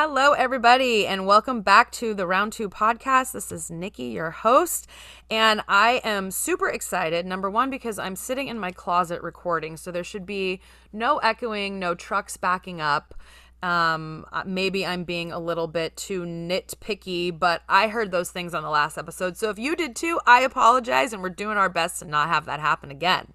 [0.00, 3.32] Hello, everybody, and welcome back to the Round Two podcast.
[3.32, 4.86] This is Nikki, your host,
[5.28, 7.26] and I am super excited.
[7.26, 10.60] Number one, because I'm sitting in my closet recording, so there should be
[10.92, 13.12] no echoing, no trucks backing up.
[13.60, 18.54] Um, uh, maybe I'm being a little bit too nitpicky, but I heard those things
[18.54, 19.36] on the last episode.
[19.36, 22.44] So if you did too, I apologize, and we're doing our best to not have
[22.44, 23.32] that happen again.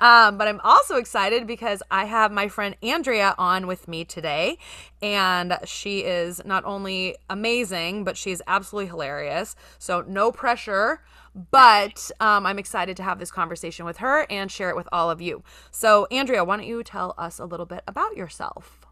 [0.00, 4.58] Um, but I'm also excited because I have my friend Andrea on with me today.
[5.02, 9.56] And she is not only amazing, but she's absolutely hilarious.
[9.78, 11.02] So, no pressure.
[11.50, 15.10] But um, I'm excited to have this conversation with her and share it with all
[15.10, 15.42] of you.
[15.70, 18.86] So, Andrea, why don't you tell us a little bit about yourself?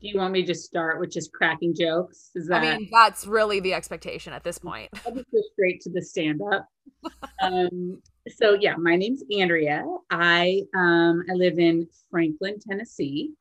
[0.00, 2.30] Do you want me to just start with just cracking jokes?
[2.34, 2.62] Is that?
[2.62, 4.90] I mean, that's really the expectation at this point.
[5.04, 6.68] I'll just go straight to the stand up.
[7.42, 9.84] um, so yeah, my name's Andrea.
[10.10, 13.32] I um, I live in Franklin, Tennessee.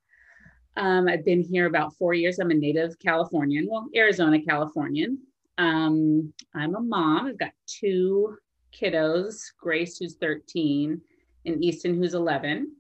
[0.76, 2.40] Um, I've been here about four years.
[2.40, 5.18] I'm a native Californian, well, Arizona Californian.
[5.58, 7.26] Um, I'm a mom.
[7.26, 8.38] I've got two
[8.72, 11.02] kiddos, Grace, who's 13,
[11.46, 12.72] and Easton, who's 11,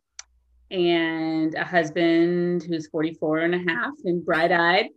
[0.69, 4.89] and a husband who's 44 and a half and bright eyed.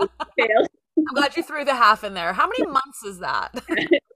[0.00, 2.32] I'm glad you threw the half in there.
[2.32, 3.52] How many months is that?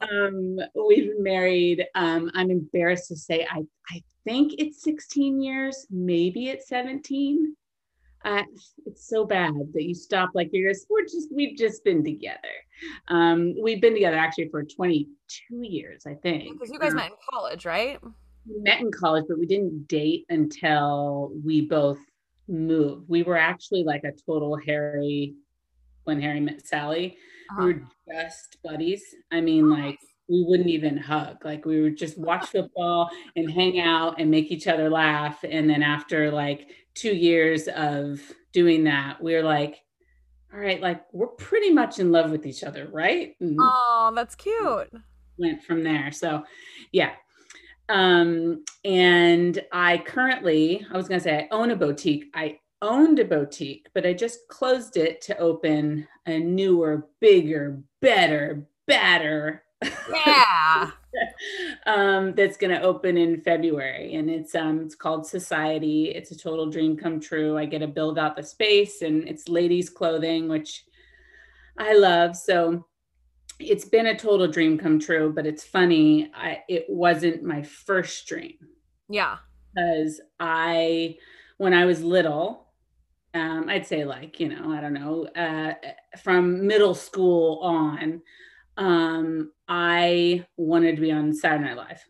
[0.00, 1.86] um, we've been married.
[1.94, 7.56] Um, I'm embarrassed to say I, I think it's 16 years, maybe it's 17.
[8.24, 8.42] Uh,
[8.86, 12.38] it's so bad that you stop like you're just we're just we've just been together.
[13.08, 16.54] Um, we've been together actually for 22 years, I think.
[16.54, 18.00] Because you guys um, met in college, right?
[18.46, 21.98] We met in college, but we didn't date until we both
[22.48, 23.08] moved.
[23.08, 25.34] We were actually like a total Harry
[26.04, 27.16] when Harry met Sally.
[27.50, 27.64] Uh-huh.
[27.66, 29.02] We were just buddies.
[29.32, 31.44] I mean, like we wouldn't even hug.
[31.44, 35.44] Like we would just watch football and hang out and make each other laugh.
[35.48, 38.20] And then after like two years of
[38.52, 39.82] doing that, we were like,
[40.52, 43.34] all right, like we're pretty much in love with each other, right?
[43.42, 44.92] Oh, that's cute.
[45.36, 46.12] Went from there.
[46.12, 46.44] So
[46.92, 47.12] yeah.
[47.88, 52.26] Um, and I currently, I was gonna say I own a boutique.
[52.34, 58.68] I owned a boutique, but I just closed it to open a newer, bigger, better,
[58.86, 59.64] better.
[60.14, 60.90] Yeah.
[61.86, 66.12] um, that's going to open in February, and it's um, it's called Society.
[66.14, 67.56] It's a total dream come true.
[67.58, 70.84] I get to build out the space, and it's ladies' clothing, which
[71.78, 72.36] I love.
[72.36, 72.86] So
[73.58, 75.32] it's been a total dream come true.
[75.34, 78.56] But it's funny, I it wasn't my first dream.
[79.08, 79.38] Yeah,
[79.74, 81.16] because I
[81.58, 82.63] when I was little,
[83.34, 85.74] um, I'd say like, you know, I don't know, uh,
[86.22, 88.22] from middle school on,
[88.76, 92.04] um, I wanted to be on Saturday Night Live.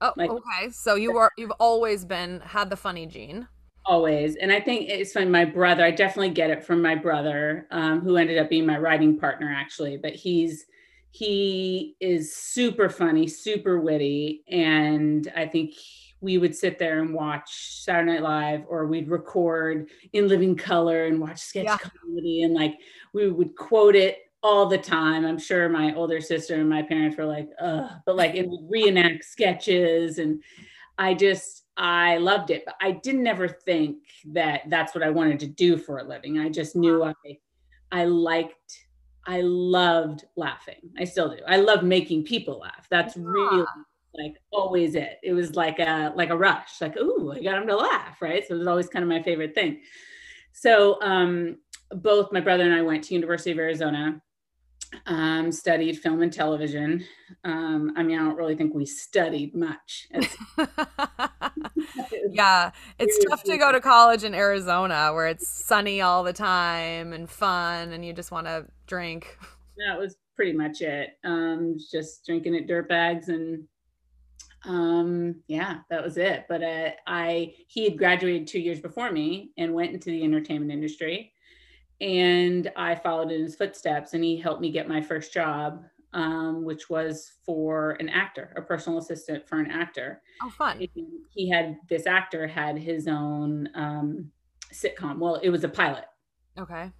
[0.00, 0.70] Oh, like, okay.
[0.70, 3.48] So you were you've always been had the funny gene.
[3.84, 5.84] Always, and I think it's from my brother.
[5.84, 9.52] I definitely get it from my brother, um, who ended up being my writing partner
[9.52, 9.96] actually.
[9.96, 10.66] But he's
[11.10, 15.74] he is super funny, super witty, and I think
[16.20, 21.06] we would sit there and watch Saturday Night Live, or we'd record in living color
[21.06, 21.78] and watch sketch yeah.
[21.78, 22.78] comedy, and like
[23.12, 25.24] we would quote it all the time.
[25.24, 28.68] I'm sure my older sister and my parents were like, "Ugh," but like it would
[28.68, 30.42] reenact sketches, and
[30.98, 32.64] I just I loved it.
[32.64, 33.98] But I didn't ever think
[34.32, 36.38] that that's what I wanted to do for a living.
[36.38, 37.14] I just knew I
[37.92, 38.86] I liked
[39.26, 40.90] I loved laughing.
[40.98, 41.42] I still do.
[41.46, 42.86] I love making people laugh.
[42.90, 43.24] That's yeah.
[43.26, 43.66] really
[44.14, 45.18] like always it.
[45.22, 48.46] It was like a like a rush, like, ooh, I got him to laugh, right?
[48.46, 49.80] So it was always kind of my favorite thing.
[50.52, 51.58] So um,
[51.90, 54.20] both my brother and I went to University of Arizona,
[55.06, 57.04] um, studied film and television.
[57.44, 60.08] Um, I mean, I don't really think we studied much.
[62.30, 67.12] yeah, it's tough to go to college in Arizona where it's sunny all the time
[67.12, 69.38] and fun, and you just want to drink.
[69.86, 71.10] That was pretty much it.
[71.24, 73.64] Um, just drinking at dirt bags and
[74.64, 79.52] um yeah that was it but uh, i he had graduated two years before me
[79.56, 81.32] and went into the entertainment industry
[82.00, 86.64] and i followed in his footsteps and he helped me get my first job um,
[86.64, 90.22] which was for an actor a personal assistant for an actor.
[90.42, 90.78] Oh fun.
[90.78, 94.30] And he had this actor had his own um,
[94.72, 95.18] sitcom.
[95.18, 96.06] Well it was a pilot.
[96.58, 96.90] Okay.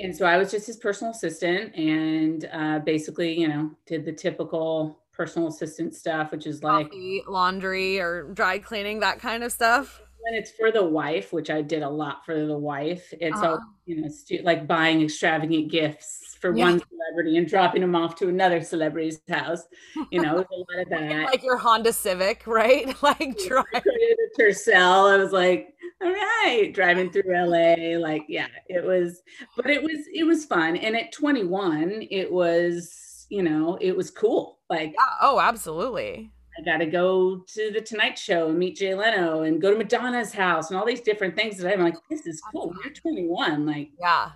[0.00, 4.12] And so i was just his personal assistant and uh, basically you know did the
[4.12, 9.52] typical personal assistant stuff, which is like Coffee, laundry or dry cleaning, that kind of
[9.52, 10.00] stuff.
[10.20, 13.50] When it's for the wife, which I did a lot for the wife, it's uh-huh.
[13.50, 14.08] all you know,
[14.42, 16.64] like buying extravagant gifts for yeah.
[16.64, 19.62] one celebrity and dropping them off to another celebrity's house.
[20.10, 21.24] You know, a lot of that.
[21.26, 22.94] like your Honda Civic, right?
[23.02, 25.12] Like try to Tercel.
[25.12, 27.98] I was like, all right, driving through LA.
[27.98, 29.22] Like, yeah, it was,
[29.56, 30.76] but it was, it was fun.
[30.76, 34.58] And at 21, it was, you know, it was cool.
[34.68, 35.16] Like, yeah.
[35.20, 36.30] oh, absolutely.
[36.58, 39.76] I got to go to the Tonight Show and meet Jay Leno and go to
[39.76, 42.72] Madonna's house and all these different things that I'm like, this is cool.
[42.82, 43.66] You're 21.
[43.66, 44.32] Like, yeah.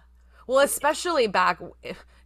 [0.47, 1.61] Well, especially back,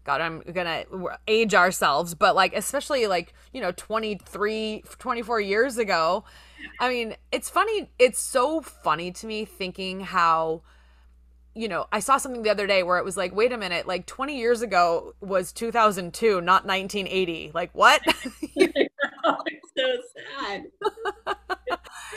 [0.05, 0.85] God, I'm gonna
[1.29, 6.25] age ourselves, but like, especially like, you know, 23, 24 years ago.
[6.81, 7.91] I mean, it's funny.
[7.99, 10.62] It's so funny to me thinking how,
[11.54, 13.87] you know, I saw something the other day where it was like, wait a minute,
[13.87, 17.52] like 20 years ago was 2002, not 1980.
[17.54, 18.02] Like, what?
[18.56, 19.96] it's so
[20.38, 20.64] sad.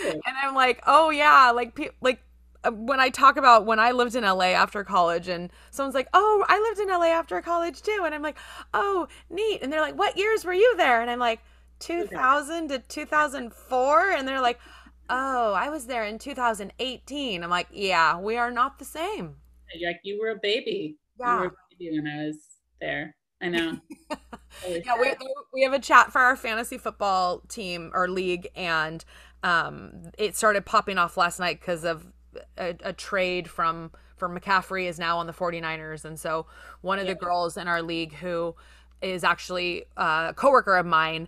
[0.03, 2.21] and I'm like, oh yeah, like, pe- like
[2.63, 6.07] uh, when I talk about when I lived in LA after college and someone's like,
[6.13, 8.37] "Oh, I lived in LA after college too." And I'm like,
[8.73, 11.41] "Oh, neat." And they're like, "What years were you there?" And I'm like,
[11.79, 14.59] 2000 to 2004 and they're like,
[15.09, 19.35] "Oh, I was there in 2018." I'm like, "Yeah, we are not the same."
[19.83, 20.97] Like you were a baby.
[21.19, 21.35] Yeah.
[21.35, 22.37] You were a baby when I was
[22.79, 23.15] there.
[23.41, 23.77] I know.
[24.67, 25.13] yeah, we,
[25.53, 29.03] we have a chat for our fantasy football team or league and
[29.43, 32.07] um, it started popping off last night because of
[32.57, 36.03] a, a, trade from from McCaffrey is now on the 49ers.
[36.03, 36.47] And so
[36.81, 37.13] one of yeah.
[37.13, 38.55] the girls in our league who
[39.01, 41.27] is actually a coworker of mine,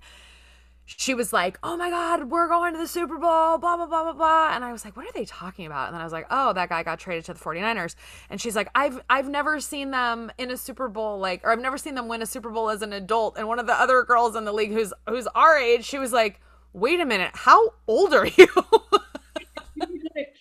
[0.88, 4.04] she was like, "Oh my God, we're going to the Super Bowl!" Blah blah blah
[4.04, 4.56] blah blah.
[4.56, 6.54] And I was like, "What are they talking about?" And then I was like, "Oh,
[6.54, 7.96] that guy got traded to the 49ers."
[8.30, 11.62] And she's like, "I've I've never seen them in a Super Bowl, like, or I've
[11.62, 14.04] never seen them win a Super Bowl as an adult." And one of the other
[14.04, 16.40] girls in the league, who's who's our age, she was like,
[16.74, 18.48] "Wait a minute, how old are you?"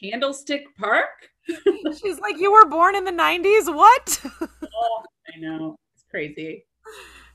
[0.03, 1.31] Candlestick Park?
[2.03, 3.75] She's like, You were born in the 90s?
[3.75, 4.21] What?
[4.41, 5.03] oh,
[5.35, 5.77] I know.
[5.95, 6.67] It's crazy.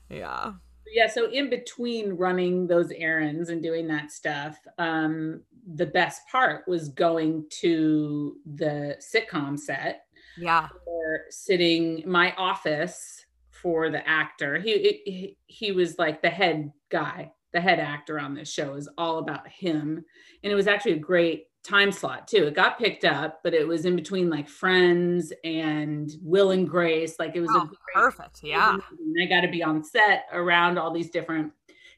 [0.08, 0.52] Yeah.
[0.92, 1.06] Yeah.
[1.08, 5.40] So, in between running those errands and doing that stuff, um,
[5.74, 10.04] the best part was going to the sitcom set.
[10.38, 10.68] Yeah.
[10.86, 14.58] Or sitting my office for the actor.
[14.58, 18.88] He, he he was like the head guy, the head actor on this show is
[18.98, 20.04] all about him.
[20.42, 22.46] And it was actually a great time slot too.
[22.46, 27.16] It got picked up, but it was in between like Friends and Will and Grace.
[27.18, 28.40] Like it was oh, perfect.
[28.42, 28.78] Yeah.
[29.20, 31.52] I got to be on set around all these different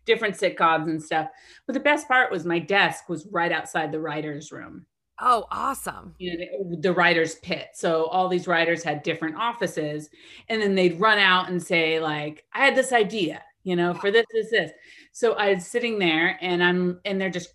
[0.05, 1.29] different sitcoms and stuff.
[1.67, 4.87] But the best part was my desk was right outside the writers' room.
[5.21, 6.15] Oh, awesome.
[6.19, 7.69] You know, the, the writers' pit.
[7.75, 10.11] So all these writers had different offices.
[10.49, 14.11] And then they'd run out and say, like, I had this idea, you know, for
[14.11, 14.73] this, this, this.
[15.13, 17.55] So I was sitting there and I'm and they're just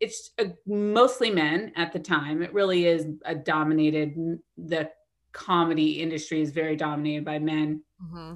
[0.00, 2.42] it's a, mostly men at the time.
[2.42, 4.38] It really is a dominated.
[4.56, 4.90] The
[5.32, 7.82] comedy industry is very dominated by men.
[8.02, 8.34] Mm-hmm.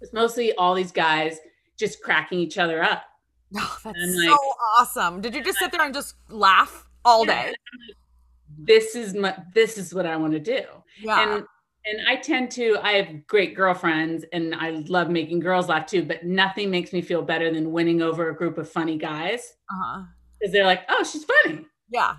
[0.00, 1.38] It's mostly all these guys
[1.78, 3.04] just cracking each other up.
[3.56, 4.38] Oh, that's like, so
[4.78, 5.20] awesome!
[5.20, 7.54] Did you just sit there and just laugh all yeah, day?
[8.58, 9.36] This is my.
[9.54, 10.62] This is what I want to do.
[11.00, 11.22] Yeah.
[11.22, 11.44] And
[11.84, 12.78] and I tend to.
[12.82, 16.02] I have great girlfriends, and I love making girls laugh too.
[16.02, 19.52] But nothing makes me feel better than winning over a group of funny guys.
[19.70, 20.02] Uh-huh
[20.44, 21.64] because they're like, oh, she's funny.
[21.90, 22.16] Yeah.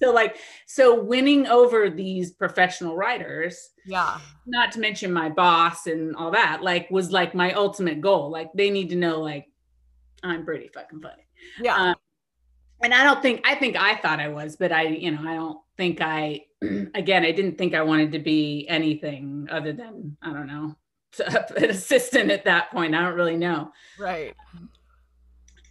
[0.00, 0.36] so like
[0.66, 4.20] so winning over these professional writers yeah.
[4.46, 8.30] not to mention my boss and all that like was like my ultimate goal.
[8.30, 9.46] Like they need to know like
[10.22, 11.26] i'm pretty fucking funny.
[11.60, 11.74] Yeah.
[11.74, 11.96] Um,
[12.84, 15.34] and i don't think i think i thought i was but i you know i
[15.34, 16.40] don't think i
[16.94, 20.76] again i didn't think i wanted to be anything other than i don't know
[21.56, 22.94] an assistant at that point.
[22.94, 23.72] I don't really know.
[23.98, 24.36] Right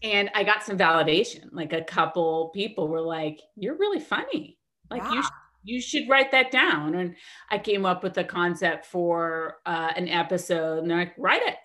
[0.04, 1.50] and I got some validation.
[1.51, 4.58] Like a couple people were like, "You're really funny.
[4.89, 5.13] Like yeah.
[5.13, 5.27] you sh-
[5.63, 7.16] you should write that down." And
[7.50, 11.58] I came up with a concept for uh, an episode, and they're like, "Write it.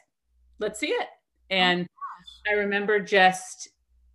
[0.58, 1.06] Let's see it."
[1.50, 3.68] Oh and oh I remember just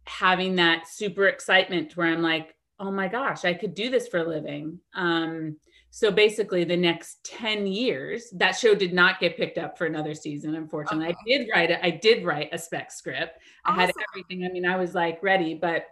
[0.05, 4.19] having that super excitement where I'm like, "Oh my gosh, I could do this for
[4.19, 5.57] a living." Um,
[5.97, 10.13] so basically, the next 10 years, that show did not get picked up for another
[10.13, 11.07] season, unfortunately.
[11.07, 11.17] Okay.
[11.17, 13.39] I did write it, I did write a spec script.
[13.65, 13.79] Awesome.
[13.79, 14.45] I had everything.
[14.45, 15.87] I mean, I was like ready, but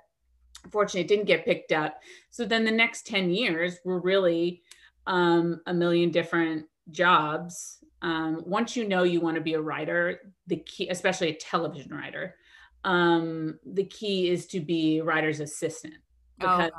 [0.63, 2.01] unfortunately, it didn't get picked up.
[2.29, 4.62] So then the next 10 years were really
[5.07, 7.79] um, a million different jobs.
[8.03, 11.91] Um, once you know you want to be a writer, the key, especially a television
[11.91, 12.35] writer,
[12.83, 15.95] um, the key is to be a writer's assistant
[16.38, 16.75] because okay.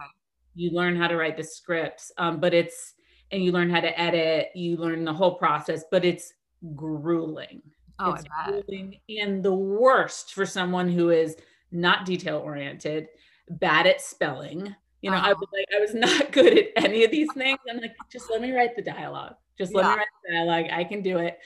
[0.55, 2.13] you learn how to write the scripts.
[2.19, 2.93] Um, but it's
[3.31, 6.33] and you learn how to edit, you learn the whole process, but it's
[6.75, 7.63] grueling.
[7.99, 11.37] Oh, it's grueling and the worst for someone who is
[11.73, 13.09] not detail oriented,
[13.49, 14.75] bad at spelling.
[15.03, 15.31] You know, uh-huh.
[15.31, 17.59] I was like, I was not good at any of these things.
[17.69, 19.35] I'm like, just let me write the dialogue.
[19.59, 19.91] Just let yeah.
[19.91, 20.67] me write the dialogue.
[20.71, 21.39] I can do it.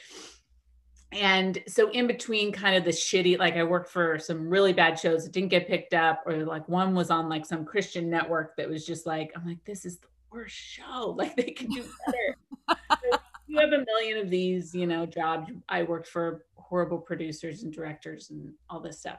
[1.12, 4.96] and so in between kind of the shitty like i worked for some really bad
[4.96, 8.56] shows that didn't get picked up or like one was on like some christian network
[8.56, 11.84] that was just like i'm like this is the worst show like they can do
[12.06, 12.36] better.
[12.90, 13.18] So
[13.48, 15.50] you have a million of these you know jobs.
[15.68, 19.18] I worked for horrible producers and directors and all this stuff.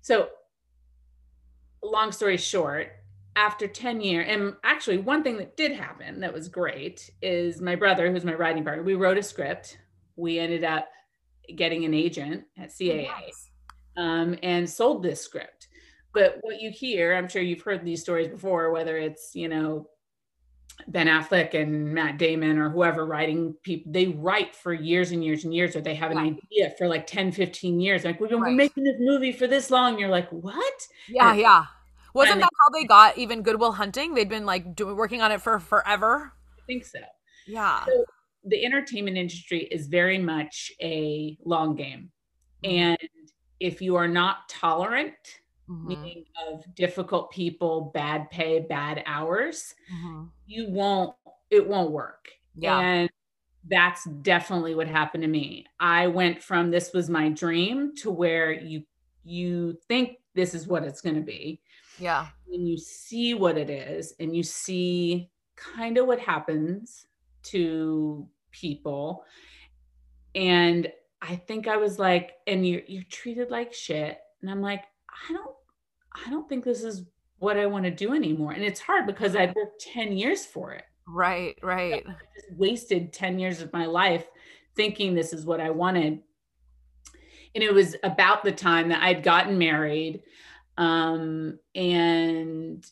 [0.00, 0.28] So
[1.82, 2.88] long story short
[3.36, 7.76] after 10 years and actually one thing that did happen that was great is my
[7.76, 9.78] brother who's my writing partner we wrote a script.
[10.16, 10.88] We ended up
[11.54, 13.10] getting an agent at CAA
[13.96, 15.68] um, and sold this script.
[16.12, 19.86] But what you hear, I'm sure you've heard these stories before, whether it's, you know,
[20.88, 25.44] Ben Affleck and Matt Damon or whoever writing people, they write for years and years
[25.44, 26.38] and years, or they have an right.
[26.52, 28.04] idea for like 10, 15 years.
[28.04, 28.54] Like, we've been right.
[28.54, 29.98] making this movie for this long.
[29.98, 30.86] You're like, what?
[31.08, 31.64] Yeah, and, yeah.
[32.14, 34.14] Wasn't that how they got even Good Will Hunting?
[34.14, 36.32] They'd been like doing working on it for forever.
[36.58, 37.00] I think so.
[37.46, 37.84] Yeah.
[37.84, 38.04] So
[38.44, 42.10] the entertainment industry is very much a long game.
[42.64, 42.78] Mm-hmm.
[42.78, 43.08] And
[43.60, 45.14] if you are not tolerant,
[45.68, 45.88] mm-hmm.
[45.88, 50.24] meaning of difficult people, bad pay, bad hours, mm-hmm.
[50.46, 51.14] you won't,
[51.50, 52.28] it won't work.
[52.56, 52.78] Yeah.
[52.78, 53.10] And
[53.68, 55.66] that's definitely what happened to me.
[55.80, 58.84] I went from this was my dream to where you
[59.24, 61.60] you think this is what it's going to be.
[61.98, 62.28] Yeah.
[62.52, 67.06] And you see what it is and you see kind of what happens
[67.44, 69.24] to people.
[70.34, 74.18] And I think I was like, and you're you're treated like shit.
[74.42, 74.84] And I'm like,
[75.28, 75.54] I don't,
[76.26, 77.04] I don't think this is
[77.38, 78.52] what I want to do anymore.
[78.52, 80.84] And it's hard because I'd worked 10 years for it.
[81.06, 82.04] Right, right.
[82.06, 84.26] I just wasted 10 years of my life
[84.74, 86.20] thinking this is what I wanted.
[87.54, 90.22] And it was about the time that I'd gotten married.
[90.76, 92.84] Um, and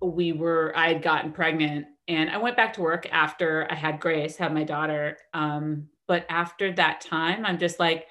[0.00, 4.00] we were, I had gotten pregnant and I went back to work after I had
[4.00, 5.18] Grace, had my daughter.
[5.34, 8.06] Um, but after that time, I'm just like,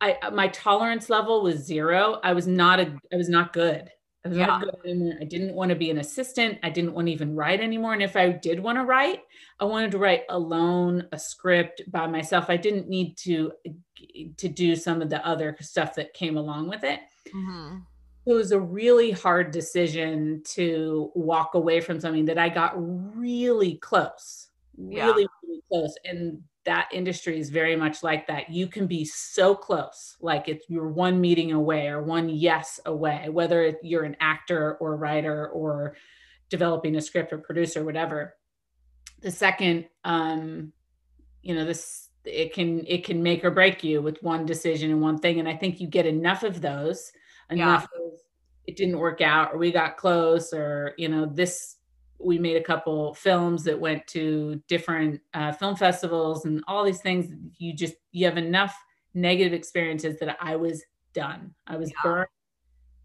[0.00, 2.20] I my tolerance level was zero.
[2.22, 3.90] I was not a I was not good.
[4.24, 4.46] I was yeah.
[4.46, 5.14] not good anymore.
[5.20, 6.58] I didn't want to be an assistant.
[6.62, 7.92] I didn't want to even write anymore.
[7.92, 9.20] And if I did want to write,
[9.60, 12.46] I wanted to write alone, a script by myself.
[12.48, 13.52] I didn't need to
[14.36, 17.00] to do some of the other stuff that came along with it.
[17.34, 17.78] Mm-hmm
[18.26, 23.76] it was a really hard decision to walk away from something that I got really
[23.76, 24.48] close,
[24.78, 25.94] really, really close.
[26.04, 28.50] And that industry is very much like that.
[28.50, 33.28] You can be so close, like it's you're one meeting away or one yes away,
[33.28, 35.96] whether you're an actor or writer or
[36.48, 38.36] developing a script or producer, whatever.
[39.20, 40.72] The second, um,
[41.42, 45.00] you know, this it can it can make or break you with one decision and
[45.00, 45.40] one thing.
[45.40, 47.12] And I think you get enough of those
[47.50, 48.08] enough yeah.
[48.66, 51.76] it didn't work out or we got close or you know this
[52.18, 57.00] we made a couple films that went to different uh, film festivals and all these
[57.00, 57.28] things.
[57.58, 58.74] You just you have enough
[59.14, 61.54] negative experiences that i was done.
[61.66, 62.02] I was yeah.
[62.02, 62.28] burned.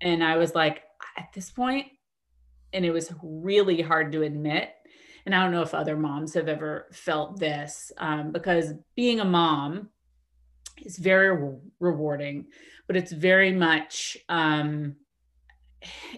[0.01, 0.83] And i was like
[1.17, 1.87] at this point
[2.73, 4.71] and it was really hard to admit.
[5.25, 9.25] And i don't know if other moms have ever felt this um, because being a
[9.25, 9.89] mom
[10.77, 12.45] is very re- rewarding
[12.87, 14.95] but it's very much um,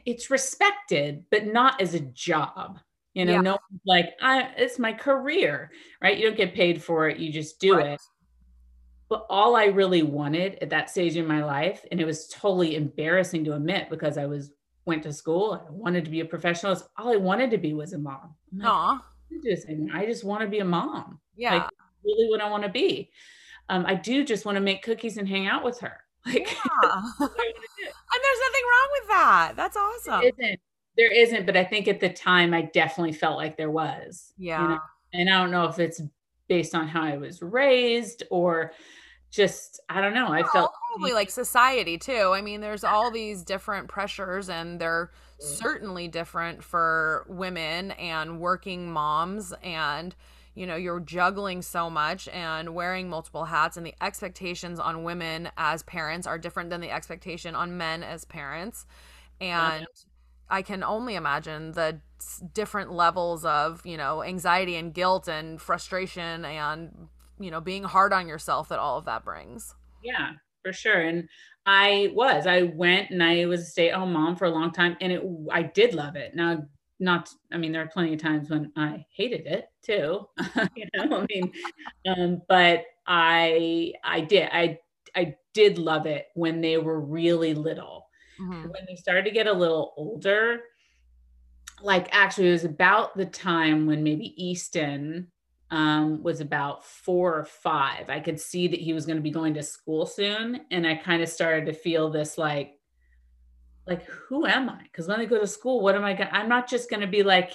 [0.05, 2.79] it's respected, but not as a job.
[3.13, 3.41] You know, yeah.
[3.41, 6.17] no like I, it's my career, right?
[6.17, 7.87] You don't get paid for it; you just do right.
[7.87, 8.01] it.
[9.09, 12.77] But all I really wanted at that stage in my life, and it was totally
[12.77, 14.51] embarrassing to admit because I was
[14.85, 16.81] went to school, I wanted to be a professional.
[16.97, 18.35] All I wanted to be was a mom.
[18.55, 18.99] Like, Aww.
[19.93, 21.19] I just want to be a mom.
[21.35, 21.69] Yeah, like,
[22.03, 23.11] really what I want to be.
[23.69, 25.97] Um, I do just want to make cookies and hang out with her.
[26.23, 27.01] Like, yeah.
[28.13, 29.53] and there's nothing wrong with that.
[29.55, 30.21] That's awesome.
[30.21, 30.59] There isn't.
[30.97, 34.33] There isn't, but I think at the time I definitely felt like there was.
[34.37, 34.61] Yeah.
[34.61, 34.79] You know?
[35.13, 36.01] And I don't know if it's
[36.47, 38.73] based on how I was raised or
[39.31, 40.27] just I don't know.
[40.27, 42.33] I well, felt probably like society too.
[42.35, 45.43] I mean, there's all these different pressures, and they're mm.
[45.43, 50.13] certainly different for women and working moms and
[50.55, 55.49] you know you're juggling so much and wearing multiple hats and the expectations on women
[55.57, 58.85] as parents are different than the expectation on men as parents.
[59.39, 59.87] And
[60.49, 61.99] i can only imagine the
[62.53, 67.07] different levels of you know anxiety and guilt and frustration and
[67.39, 69.73] you know being hard on yourself that all of that brings.
[70.03, 70.99] Yeah for sure.
[70.99, 71.27] And
[71.65, 75.11] i was i went and i was a stay-at-home mom for a long time and
[75.11, 76.35] it i did love it.
[76.35, 76.63] Now
[77.01, 80.25] not i mean there are plenty of times when i hated it too
[80.75, 81.51] you know i mean
[82.07, 84.77] um, but i i did i
[85.15, 88.07] i did love it when they were really little
[88.39, 88.61] mm-hmm.
[88.61, 90.61] when they started to get a little older
[91.81, 95.27] like actually it was about the time when maybe easton
[95.71, 98.09] um, was about four or five.
[98.09, 100.65] I could see that he was going to be going to school soon.
[100.69, 102.73] And I kind of started to feel this like,
[103.87, 104.83] like, who am I?
[104.83, 107.01] Because when I go to school, what am I going to, I'm not just going
[107.01, 107.53] to be like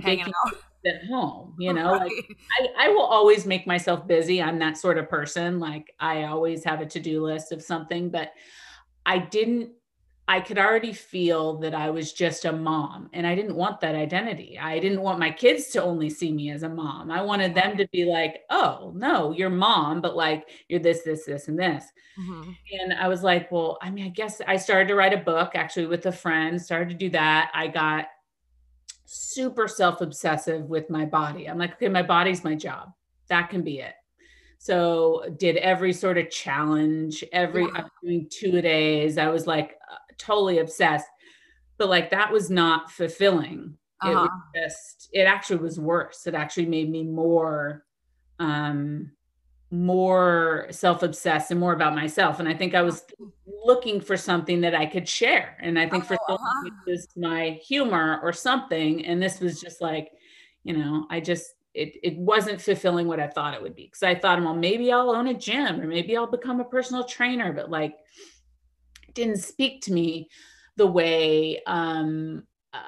[0.00, 0.54] Hanging out.
[0.84, 2.00] at home, you know, right.
[2.00, 4.42] like I, I will always make myself busy.
[4.42, 5.60] I'm that sort of person.
[5.60, 8.32] Like I always have a to-do list of something, but
[9.04, 9.70] I didn't
[10.28, 13.94] I could already feel that I was just a mom and I didn't want that
[13.94, 14.58] identity.
[14.58, 17.12] I didn't want my kids to only see me as a mom.
[17.12, 21.26] I wanted them to be like, oh, no, you're mom, but like you're this, this,
[21.26, 21.84] this, and this.
[22.18, 22.50] Mm-hmm.
[22.80, 25.52] And I was like, well, I mean, I guess I started to write a book
[25.54, 27.52] actually with a friend, started to do that.
[27.54, 28.06] I got
[29.04, 31.48] super self obsessive with my body.
[31.48, 32.92] I'm like, okay, my body's my job.
[33.28, 33.94] That can be it.
[34.58, 37.70] So did every sort of challenge, every yeah.
[37.74, 39.18] I'm doing two days.
[39.18, 39.76] I was like,
[40.18, 41.06] totally obsessed.
[41.78, 43.76] But like that was not fulfilling.
[44.00, 44.10] Uh-huh.
[44.10, 44.66] It was uh-huh.
[44.66, 46.26] just it actually was worse.
[46.26, 47.84] It actually made me more
[48.38, 49.10] um
[49.70, 53.04] more self-obsessed and more about myself and i think i was
[53.64, 56.66] looking for something that i could share and i think for oh, uh-huh.
[56.66, 60.12] it was my humor or something and this was just like
[60.62, 64.04] you know i just it, it wasn't fulfilling what i thought it would be because
[64.04, 67.52] i thought well maybe i'll own a gym or maybe i'll become a personal trainer
[67.52, 67.96] but like
[69.16, 70.28] didn't speak to me
[70.76, 72.78] the way um, uh,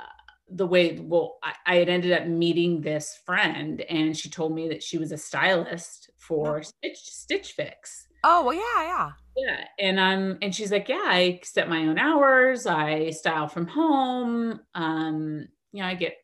[0.50, 4.68] the way well I, I, had ended up meeting this friend and she told me
[4.68, 8.06] that she was a stylist for stitch stitch fix.
[8.22, 9.10] Oh well yeah yeah.
[9.36, 13.66] Yeah and i'm and she's like yeah i set my own hours i style from
[13.66, 16.16] home um you know i get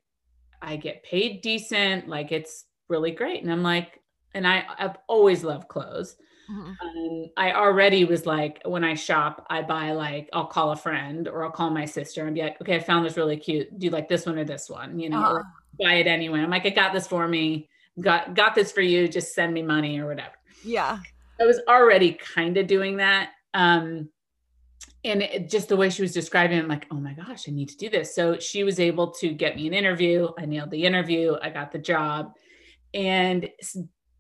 [0.61, 3.43] i get paid decent like it's really great.
[3.43, 4.01] And i'm like
[4.35, 6.17] and i i've always loved clothes
[6.51, 6.73] Mm-hmm.
[6.99, 11.29] Um, I already was like, when I shop, I buy like, I'll call a friend
[11.29, 13.79] or I'll call my sister and be like, okay, I found this really cute.
[13.79, 14.99] Do you like this one or this one?
[14.99, 15.43] You know, uh-huh.
[15.81, 16.41] buy it anyway.
[16.41, 17.69] I'm like, I got this for me.
[18.01, 19.09] Got got this for you.
[19.09, 20.35] Just send me money or whatever.
[20.65, 20.99] Yeah.
[21.41, 23.31] I was already kind of doing that.
[23.55, 24.09] Um,
[25.05, 27.53] and it, just the way she was describing it, I'm like, oh my gosh, I
[27.53, 28.15] need to do this.
[28.15, 30.29] So she was able to get me an interview.
[30.39, 31.37] I nailed the interview.
[31.43, 32.33] I got the job.
[32.95, 33.49] And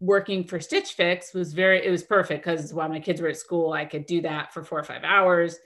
[0.00, 3.36] working for Stitch Fix was very, it was perfect because while my kids were at
[3.36, 5.58] school, I could do that for four or five hours.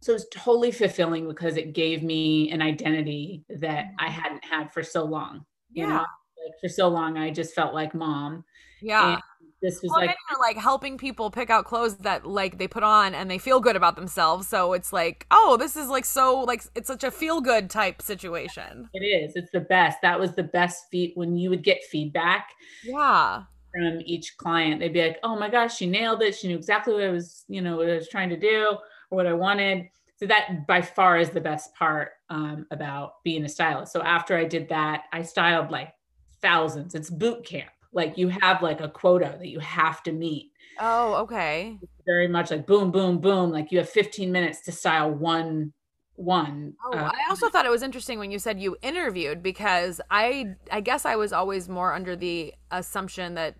[0.00, 4.20] So it was totally fulfilling because it gave me an identity that I mm-hmm.
[4.20, 5.44] hadn't had for so long.
[5.70, 5.88] You yeah.
[5.90, 8.44] know, like for so long, I just felt like mom.
[8.80, 9.14] Yeah.
[9.14, 9.22] And
[9.62, 13.14] this was well, like like helping people pick out clothes that like they put on
[13.14, 14.48] and they feel good about themselves.
[14.48, 18.00] So it's like oh this is like so like it's such a feel good type
[18.00, 18.88] situation.
[18.94, 19.36] It is.
[19.36, 19.98] It's the best.
[20.02, 22.50] That was the best feat when you would get feedback
[22.84, 23.42] yeah.
[23.72, 26.34] from each client they'd be like oh my gosh she nailed it.
[26.34, 28.76] She knew exactly what i was you know what i was trying to do
[29.10, 29.88] or what i wanted.
[30.16, 33.92] So that by far is the best part um, about being a stylist.
[33.92, 35.92] So after i did that i styled like
[36.40, 36.94] thousands.
[36.94, 40.52] It's boot camp like you have like a quota that you have to meet.
[40.78, 41.78] Oh, okay.
[42.06, 43.50] very much like boom, boom, boom.
[43.50, 45.72] Like you have 15 minutes to style one
[46.20, 46.74] one.
[46.84, 50.54] Oh, uh, I also thought it was interesting when you said you interviewed because I
[50.70, 53.56] I guess I was always more under the assumption that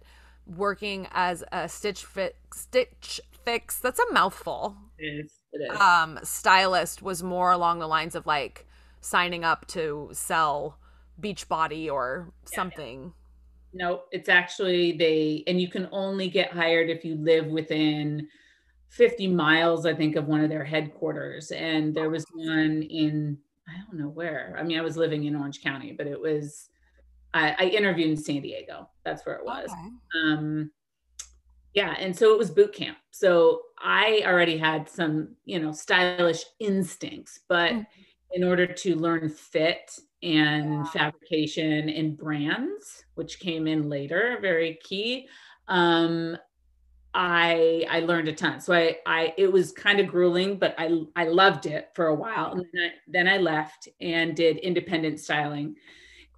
[0.46, 4.76] working as a stitch fit stitch fix that's a mouthful.
[4.98, 5.32] It is.
[5.52, 5.80] It is.
[5.80, 8.66] Um stylist was more along the lines of like
[9.00, 10.78] signing up to sell
[11.20, 13.14] Beachbody or yeah, something.
[13.72, 18.26] No, it's actually they, and you can only get hired if you live within
[18.90, 21.52] 50 miles, I think, of one of their headquarters.
[21.52, 24.56] And there was one in, I don't know where.
[24.58, 26.68] I mean, I was living in Orange County, but it was,
[27.32, 28.88] I, I interviewed in San Diego.
[29.04, 29.70] That's where it was.
[29.70, 30.32] Okay.
[30.32, 30.72] Um,
[31.74, 31.94] yeah.
[32.00, 32.98] And so it was boot camp.
[33.12, 37.82] So I already had some, you know, stylish instincts, but mm-hmm.
[38.32, 45.28] In order to learn fit and fabrication and brands, which came in later, very key.
[45.68, 46.36] Um,
[47.12, 48.60] I I learned a ton.
[48.60, 52.14] So I I it was kind of grueling, but I I loved it for a
[52.14, 52.52] while.
[52.52, 55.76] And then I, then I left and did independent styling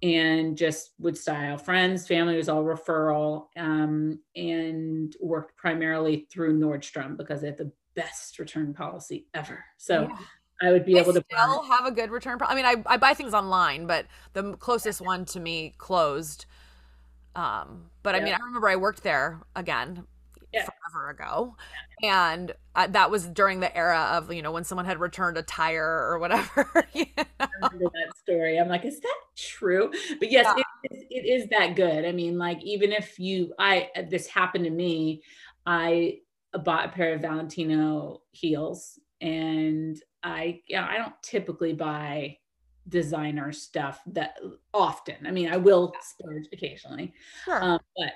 [0.01, 7.15] and just would style friends, family was all referral, um, and worked primarily through Nordstrom
[7.15, 9.63] because they had the best return policy ever.
[9.77, 10.17] So yeah.
[10.61, 12.37] I would be they able to still have a good return.
[12.37, 15.07] Pro- I mean, I, I buy things online, but the closest yeah.
[15.07, 16.45] one to me closed.
[17.35, 18.21] Um, but yeah.
[18.21, 20.05] I mean, I remember I worked there again
[20.53, 20.65] yeah.
[20.65, 21.55] forever ago,
[22.01, 25.41] and uh, that was during the era of you know when someone had returned a
[25.41, 26.87] tire or whatever.
[26.93, 27.23] You know?
[27.39, 28.59] I remember that story.
[28.59, 29.91] I'm like, is that true?
[30.19, 32.05] But yes, it, is, it is that good.
[32.05, 35.23] I mean, like even if you, I this happened to me,
[35.65, 36.19] I
[36.63, 42.37] bought a pair of Valentino heels and I, you know, I don't typically buy
[42.89, 44.39] designer stuff that
[44.73, 45.15] often.
[45.25, 47.13] I mean, I will splurge occasionally,
[47.45, 47.63] sure.
[47.63, 48.13] um, but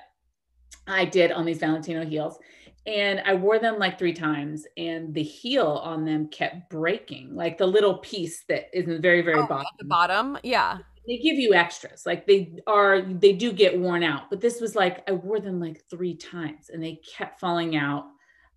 [0.86, 2.38] I did on these Valentino heels.
[2.86, 7.58] And I wore them like three times, and the heel on them kept breaking, like
[7.58, 9.66] the little piece that is in the very, very oh, bottom.
[9.78, 10.78] the bottom, yeah.
[11.06, 14.30] They give you extras, like they are, they do get worn out.
[14.30, 18.06] But this was like I wore them like three times, and they kept falling out.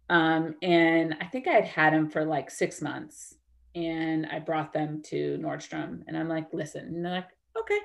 [0.10, 3.36] Um, and I think I had had them for like six months,
[3.76, 7.30] and I brought them to Nordstrom, and I'm like, "Listen," and they're like,
[7.60, 7.80] "Okay."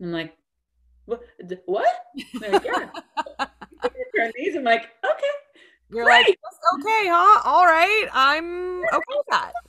[0.00, 0.36] I'm like,
[1.06, 1.22] "What?
[1.66, 1.86] What?"
[2.40, 2.90] Like, yeah.
[4.36, 4.56] these.
[4.56, 5.30] I'm like, "Okay."
[5.92, 6.28] You're Great.
[6.28, 6.38] like,
[6.74, 7.40] okay, huh?
[7.44, 8.06] All right.
[8.12, 9.52] I'm okay with that.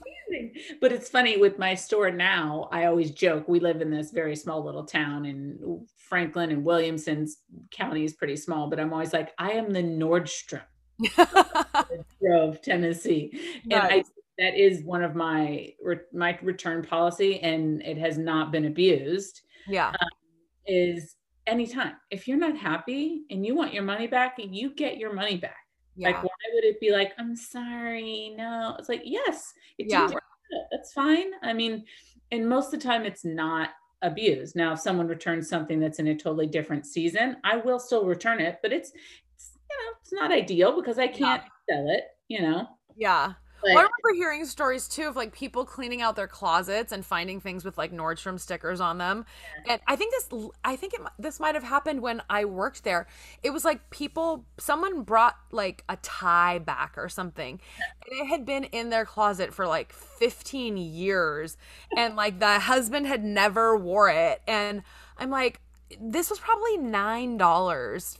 [0.79, 4.35] But it's funny with my store now, I always joke, we live in this very
[4.37, 9.33] small little town in Franklin and Williamson's county is pretty small, but I'm always like,
[9.37, 10.61] I am the Nordstrom
[12.33, 13.31] of Tennessee.
[13.65, 13.71] Nice.
[13.71, 14.03] And I
[14.41, 15.69] that is one of my
[16.13, 19.41] my return policy and it has not been abused.
[19.67, 19.89] Yeah.
[19.89, 20.09] Um,
[20.67, 21.15] is
[21.47, 25.37] anytime if you're not happy and you want your money back, you get your money
[25.37, 25.61] back
[25.95, 26.09] yeah.
[26.09, 28.75] Like, why would it be like, I'm sorry, no?
[28.79, 30.09] It's like, yes, it yeah.
[30.71, 31.31] That's fine.
[31.43, 31.85] I mean,
[32.31, 33.69] and most of the time it's not
[34.01, 34.55] abused.
[34.55, 38.39] Now, if someone returns something that's in a totally different season, I will still return
[38.39, 38.91] it, but it's,
[39.35, 41.75] it's you know, it's not ideal because I can't yeah.
[41.75, 42.67] sell it, you know?
[42.97, 43.33] Yeah.
[43.63, 47.39] Well, I remember hearing stories too of like people cleaning out their closets and finding
[47.39, 49.25] things with like Nordstrom stickers on them.
[49.67, 50.29] And I think this,
[50.63, 53.07] I think it, this might have happened when I worked there.
[53.43, 57.59] It was like people, someone brought like a tie back or something,
[58.09, 61.57] and it had been in their closet for like 15 years,
[61.95, 64.41] and like the husband had never wore it.
[64.47, 64.81] And
[65.17, 65.61] I'm like,
[65.99, 68.17] this was probably nine dollars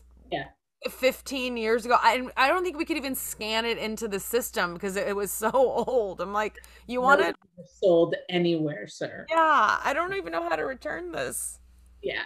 [0.89, 1.96] 15 years ago.
[2.00, 5.15] I, I don't think we could even scan it into the system because it, it
[5.15, 6.22] was so old.
[6.22, 7.36] I'm like, you want it
[7.80, 9.26] sold anywhere, sir?
[9.30, 11.60] Yeah, I don't even know how to return this.
[12.02, 12.24] Yeah.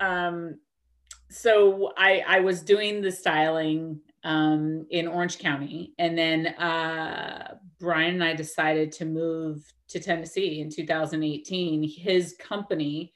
[0.00, 0.58] Um
[1.30, 8.14] so I I was doing the styling um in Orange County and then uh Brian
[8.14, 11.88] and I decided to move to Tennessee in 2018.
[11.88, 13.14] His company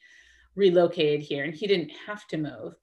[0.55, 2.75] relocated here and he didn't have to move,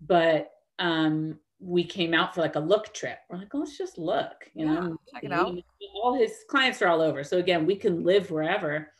[0.00, 3.18] but um, we came out for like a look trip.
[3.28, 5.56] We're like, oh, let's just look, you yeah, know, check it out.
[6.02, 7.24] All his clients are all over.
[7.24, 8.90] So again, we can live wherever.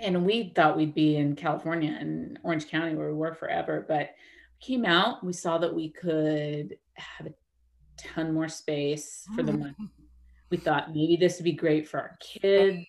[0.00, 3.84] And we thought we'd be in California and Orange County where we were forever.
[3.86, 4.10] But
[4.60, 7.34] came out, we saw that we could have a
[7.98, 9.74] ton more space for the money.
[10.50, 12.86] We thought maybe this would be great for our kids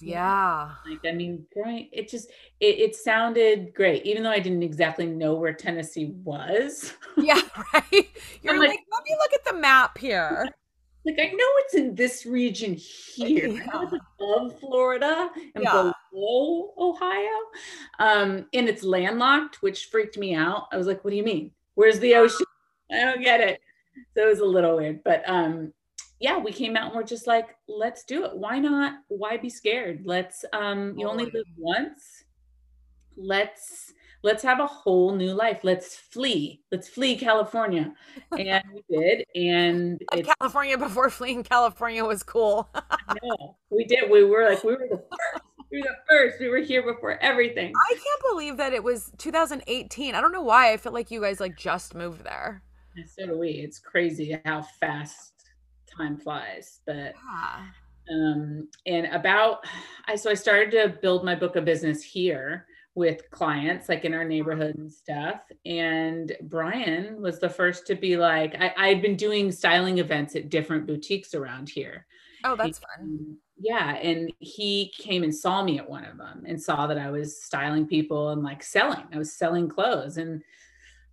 [0.00, 0.70] yeah.
[0.88, 2.30] like i mean growing it just
[2.60, 6.94] it, it sounded great even though i didn't exactly know where tennessee was.
[7.16, 7.40] Yeah
[7.72, 8.08] right?
[8.42, 10.48] You're like, like, let me look at the map here.
[11.06, 13.82] Like i know it's in this region here yeah.
[14.18, 15.90] above florida and yeah.
[16.10, 17.38] below ohio
[17.98, 20.66] um and it's landlocked which freaked me out.
[20.72, 21.50] I was like what do you mean?
[21.74, 22.46] Where's the ocean?
[22.90, 23.60] I don't get it.
[24.16, 25.74] So it was a little weird but um
[26.24, 28.34] yeah, we came out and we're just like, let's do it.
[28.34, 28.94] Why not?
[29.08, 30.04] Why be scared?
[30.06, 32.24] Let's um you only live once.
[33.14, 35.60] Let's let's have a whole new life.
[35.64, 36.62] Let's flee.
[36.72, 37.92] Let's flee California.
[38.32, 39.26] And we did.
[39.34, 40.02] And
[40.40, 42.70] California before fleeing California was cool.
[43.22, 44.10] no, we did.
[44.10, 45.44] We were like, we were the first.
[45.70, 46.40] We were the first.
[46.40, 47.70] We were here before everything.
[47.90, 50.14] I can't believe that it was 2018.
[50.14, 50.72] I don't know why.
[50.72, 52.62] I feel like you guys like just moved there.
[53.14, 53.50] So do we.
[53.50, 55.33] It's crazy how fast
[55.96, 56.80] time flies.
[56.86, 57.66] But yeah.
[58.10, 59.64] um, and about
[60.06, 64.14] I so I started to build my book of business here with clients like in
[64.14, 65.40] our neighborhood and stuff.
[65.66, 70.48] And Brian was the first to be like, I, I'd been doing styling events at
[70.48, 72.06] different boutiques around here.
[72.44, 73.36] Oh, that's and, fun.
[73.58, 73.96] Yeah.
[73.96, 77.42] And he came and saw me at one of them and saw that I was
[77.42, 79.04] styling people and like selling.
[79.12, 80.16] I was selling clothes.
[80.18, 80.42] And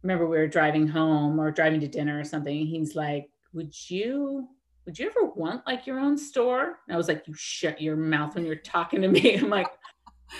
[0.04, 2.68] remember we were driving home or driving to dinner or something.
[2.68, 4.50] He's like, Would you
[4.86, 6.80] would you ever want like your own store?
[6.88, 9.36] And I was like, you shut your mouth when you're talking to me.
[9.38, 9.68] I'm like,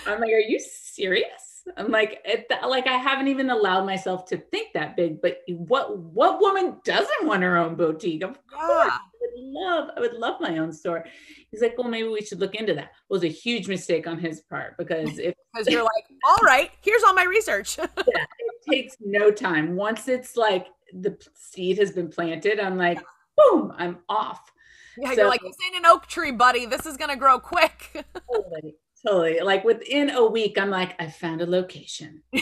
[0.06, 1.52] I'm like, are you serious?
[1.76, 5.20] I'm like, it, like I haven't even allowed myself to think that big.
[5.22, 8.22] But what what woman doesn't want her own boutique?
[8.24, 8.98] Of course, yeah.
[8.98, 11.04] I would love, I would love my own store.
[11.50, 12.84] He's like, well, maybe we should look into that.
[12.84, 16.70] It was a huge mistake on his part because if because you're like, all right,
[16.82, 17.78] here's all my research.
[17.78, 19.76] yeah, it takes no time.
[19.76, 23.00] Once it's like the seed has been planted, I'm like
[23.36, 24.40] boom, I'm off.
[24.96, 26.66] Yeah, so, you're like, this ain't an oak tree, buddy.
[26.66, 28.04] This is gonna grow quick.
[28.32, 29.40] totally, totally.
[29.40, 32.22] Like within a week, I'm like, I found a location.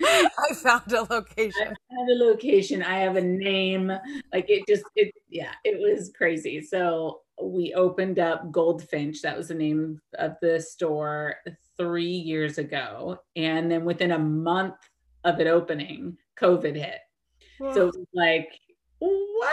[0.00, 1.52] I found a location.
[1.90, 2.82] I found a location.
[2.82, 3.92] I have a name.
[4.32, 6.62] Like it just, it, yeah, it was crazy.
[6.62, 9.22] So we opened up Goldfinch.
[9.22, 11.36] That was the name of the store
[11.76, 13.20] three years ago.
[13.36, 14.76] And then within a month
[15.24, 17.00] of it opening, COVID hit.
[17.58, 18.48] So it was like,
[18.98, 19.52] what?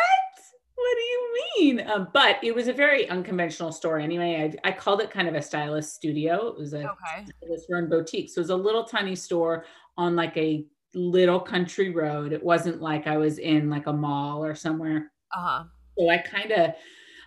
[0.76, 1.34] What do you
[1.78, 1.88] mean?
[1.88, 4.54] Um, but it was a very unconventional store anyway.
[4.63, 6.48] I, I called it kind of a stylist studio.
[6.50, 7.26] It was a Okay.
[7.41, 8.30] stylist run boutique.
[8.30, 9.65] So it was a little tiny store
[9.98, 12.34] on like a little country road.
[12.34, 15.12] It wasn't like I was in like a mall or somewhere.
[15.36, 15.63] Uh-huh.
[15.98, 16.72] So I kind of,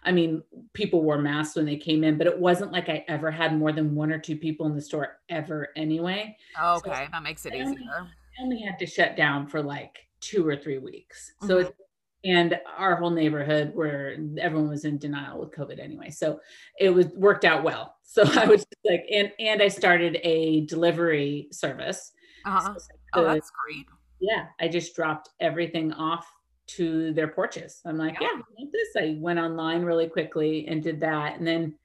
[0.05, 0.43] I mean,
[0.75, 3.73] people wore masks when they came in, but it wasn't like I ever had more
[3.73, 6.37] than one or two people in the store ever anyway.
[6.63, 8.07] Okay, that makes it I only- easier.
[8.39, 11.33] I only had to shut down for like two or three weeks.
[11.43, 11.61] So Mhm.
[11.63, 11.73] it's
[12.25, 16.11] and our whole neighborhood where everyone was in denial with COVID anyway.
[16.11, 16.41] So
[16.81, 17.95] it was worked out well.
[18.09, 22.11] So I was just like, and and I started a delivery service.
[22.47, 22.75] Uh-huh.
[22.79, 23.87] So Oh, the- that's great.
[24.19, 26.27] yeah, I just dropped everything off
[26.79, 27.81] to their porches.
[27.85, 28.29] I'm like, Yeah.
[28.33, 28.97] yeah, I want this.
[28.97, 31.37] I went online really quickly and did that.
[31.39, 31.79] And then,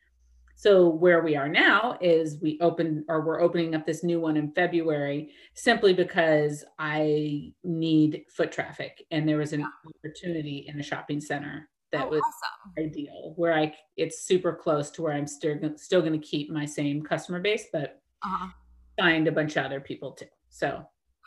[0.64, 4.38] so where we are now is we open or we're opening up this new one
[4.38, 9.04] in February simply because I need foot traffic.
[9.12, 12.86] And there was an opportunity in a shopping center that oh, was awesome.
[12.86, 16.66] ideal where I, it's super close to where I'm still, still going to keep my
[16.66, 18.48] same customer base, but Uh-huh.
[18.98, 20.28] find a bunch of other people too.
[20.50, 20.82] So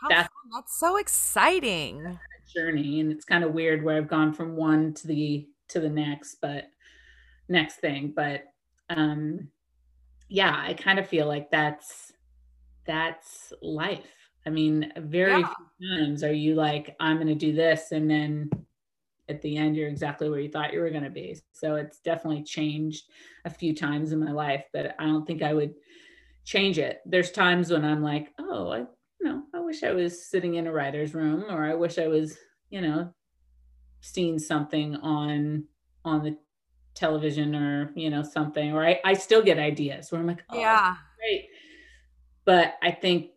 [0.08, 0.30] That's-.
[0.54, 2.18] That's so exciting.
[2.54, 5.88] journey and it's kind of weird where i've gone from one to the to the
[5.88, 6.70] next but
[7.48, 8.44] next thing but
[8.90, 9.48] um
[10.28, 12.12] yeah i kind of feel like that's
[12.86, 14.06] that's life.
[14.46, 15.48] I mean very Yeah.
[15.78, 18.48] few times are you like i'm going to do this and then
[19.28, 21.36] at the end you're exactly where you thought you were going to be.
[21.52, 23.10] So it's definitely changed
[23.44, 25.74] a few times in my life but i don't think i would
[26.44, 27.00] change it.
[27.06, 28.86] There's times when i'm like oh i you
[29.22, 32.36] know i wish i was sitting in a writer's room or i wish i was
[32.70, 33.12] you know
[34.00, 35.64] seeing something on
[36.04, 36.38] on the
[36.96, 40.58] television or you know something or i, I still get ideas where i'm like oh,
[40.58, 40.96] Yeah.
[41.18, 41.48] great
[42.44, 43.30] but i think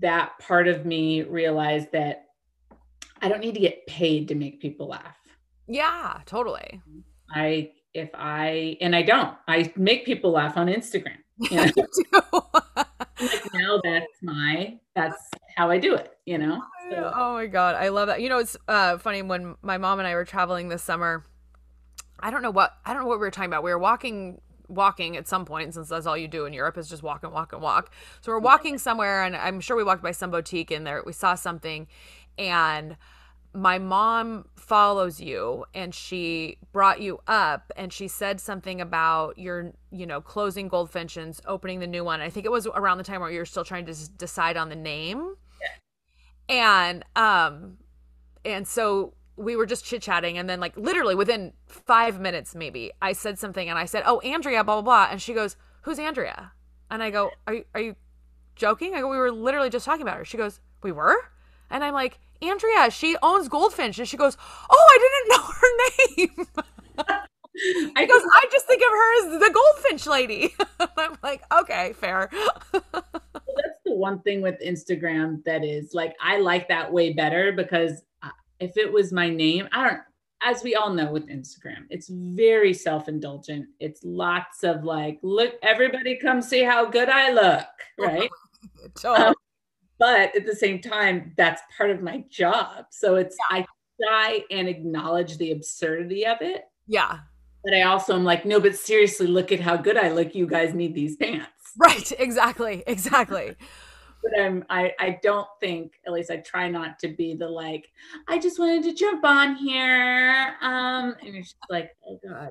[0.00, 2.26] that part of me realized that
[3.22, 5.16] i don't need to get paid to make people laugh
[5.66, 6.80] Yeah, totally.
[7.34, 11.16] i if i and i don't i make people laugh on instagram
[11.50, 11.56] you
[12.12, 12.22] know?
[13.18, 17.74] Like now that's my that's how i do it you know So- oh my god,
[17.74, 18.20] I love that.
[18.20, 21.24] You know, it's uh, funny when my mom and I were traveling this summer.
[22.20, 23.62] I don't know what I don't know what we were talking about.
[23.62, 26.88] We were walking walking at some point since that's all you do in Europe is
[26.88, 27.92] just walk and walk and walk.
[28.20, 31.12] So we're walking somewhere and I'm sure we walked by some boutique and there we
[31.12, 31.86] saw something
[32.38, 32.96] and
[33.56, 39.72] my mom follows you and she brought you up and she said something about your
[39.90, 43.04] you know closing goldfinch and opening the new one i think it was around the
[43.04, 45.36] time where you were still trying to decide on the name
[46.50, 47.78] and um
[48.44, 53.12] and so we were just chit-chatting and then like literally within five minutes maybe i
[53.12, 56.52] said something and i said oh andrea blah blah blah and she goes who's andrea?
[56.90, 57.96] And i go are you, are you
[58.54, 58.94] joking?
[58.94, 60.24] I go we were literally just talking about her.
[60.24, 61.16] She goes we were?
[61.70, 64.36] And i'm like andrea she owns goldfinch and she goes
[64.70, 66.46] oh i didn't know her name.
[67.96, 70.54] I goes, i just think of her as the goldfinch lady.
[70.96, 72.30] I'm like okay fair.
[72.72, 78.02] That's the one thing with Instagram that is like I like that way better because
[78.22, 78.28] uh,
[78.60, 80.00] if it was my name, I don't
[80.42, 83.66] as we all know with Instagram, it's very self-indulgent.
[83.80, 87.66] It's lots of like, look, everybody come see how good I look,
[87.98, 88.28] right?
[89.00, 89.28] Totally.
[89.28, 89.34] Um,
[89.98, 92.84] but at the same time, that's part of my job.
[92.90, 93.64] So it's I
[94.04, 97.20] try and acknowledge the absurdity of it, yeah
[97.66, 100.36] but I also am like, no, but seriously, look at how good I look.
[100.36, 101.48] You guys need these pants.
[101.76, 103.56] right exactly exactly
[104.30, 107.88] but I'm I I don't think at least I try not to be the like
[108.28, 112.50] I just wanted to jump on here um and it's just like oh god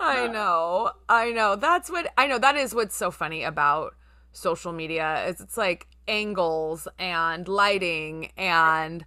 [0.00, 0.90] I Uh, know.
[1.08, 1.56] I know.
[1.56, 2.38] That's what I know.
[2.38, 3.94] That is what's so funny about
[4.32, 9.04] social media is it's like angles and lighting and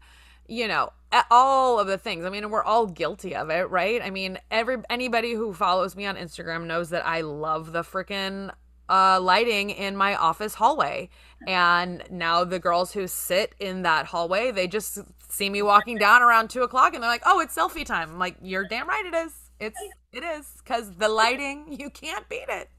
[0.48, 0.92] you know
[1.30, 2.26] all of the things.
[2.26, 4.02] I mean, we're all guilty of it, right?
[4.02, 8.52] I mean, every anybody who follows me on Instagram knows that I love the freaking
[8.92, 11.10] uh, lighting in my office hallway.
[11.48, 15.00] And now the girls who sit in that hallway, they just
[15.30, 18.12] see me walking down around two o'clock and they're like, oh, it's selfie time.
[18.12, 19.34] I'm like, you're damn right it is.
[19.60, 19.80] It's,
[20.12, 20.46] it is.
[20.64, 22.70] Because the lighting, you can't beat it.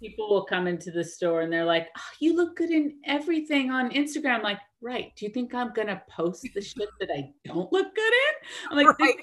[0.00, 3.70] people will come into the store and they're like oh, you look good in everything
[3.70, 7.72] on Instagram like right do you think I'm gonna post the shit that I don't
[7.72, 8.34] look good in
[8.70, 9.16] I'm like Right.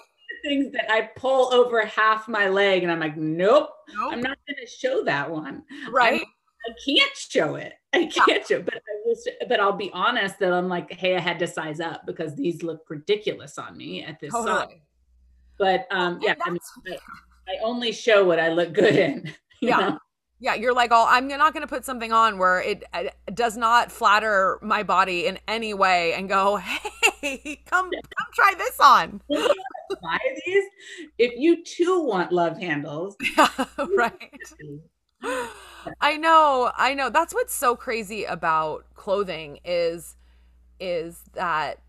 [0.43, 3.69] These are the things that I pull over half my leg and I'm like nope
[3.99, 6.23] I'm not gonna show that one Right.
[6.65, 7.73] I can't show it.
[7.93, 9.15] I can't show, but I will.
[9.47, 12.63] But I'll be honest that I'm like, hey, I had to size up because these
[12.63, 14.45] look ridiculous on me at this size.
[14.45, 14.81] Totally.
[15.59, 17.01] But um, yeah, I mean, that's-
[17.47, 19.31] I only show what I look good in.
[19.61, 19.77] Yeah.
[19.77, 19.99] Know?
[20.41, 23.55] Yeah, you're like, oh, I'm not going to put something on where it, it, does
[23.55, 26.89] not flatter my body in any way, and go, hey,
[27.65, 29.21] come, come try this on.
[29.29, 30.63] Buy these
[31.17, 33.15] if you too want love handles.
[33.37, 34.39] Yeah, right.
[36.01, 37.09] I know, I know.
[37.09, 40.15] That's what's so crazy about clothing is,
[40.79, 41.79] is that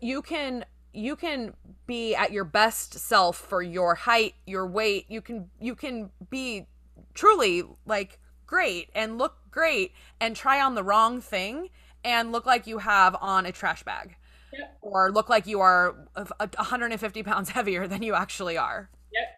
[0.00, 1.54] you can you can
[1.86, 5.06] be at your best self for your height, your weight.
[5.08, 6.66] You can you can be
[7.14, 11.68] truly like great and look great and try on the wrong thing
[12.04, 14.16] and look like you have on a trash bag.
[14.52, 14.78] Yep.
[14.82, 18.90] Or look like you are 150 pounds heavier than you actually are.
[19.12, 19.28] Yep.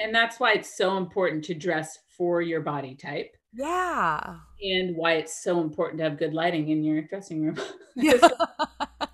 [0.00, 3.36] And that's why it's so important to dress for your body type.
[3.52, 4.38] Yeah.
[4.62, 7.58] And why it's so important to have good lighting in your dressing room.
[7.96, 8.28] Yeah.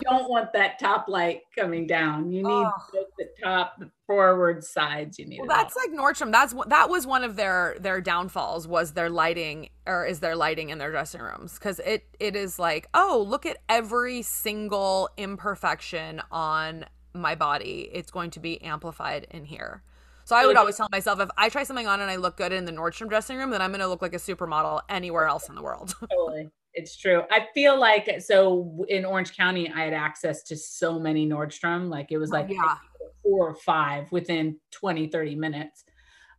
[0.00, 2.30] don't want that top light coming down.
[2.30, 2.70] You need oh.
[2.92, 5.18] the top, the forward sides.
[5.18, 5.40] You need.
[5.40, 5.82] Well, that's all.
[5.82, 6.32] like Nordstrom.
[6.32, 10.70] That's that was one of their their downfalls was their lighting or is their lighting
[10.70, 16.22] in their dressing rooms because it it is like oh look at every single imperfection
[16.30, 17.88] on my body.
[17.92, 19.82] It's going to be amplified in here.
[20.26, 22.52] So I would always tell myself if I try something on and I look good
[22.52, 25.48] in the Nordstrom dressing room, then I'm going to look like a supermodel anywhere else
[25.48, 25.94] in the world.
[26.10, 26.48] totally.
[26.74, 27.22] It's true.
[27.30, 31.88] I feel like so in Orange County, I had access to so many Nordstrom.
[31.88, 32.74] Like it was oh, like yeah.
[33.22, 35.84] four or five within 20, 30 minutes.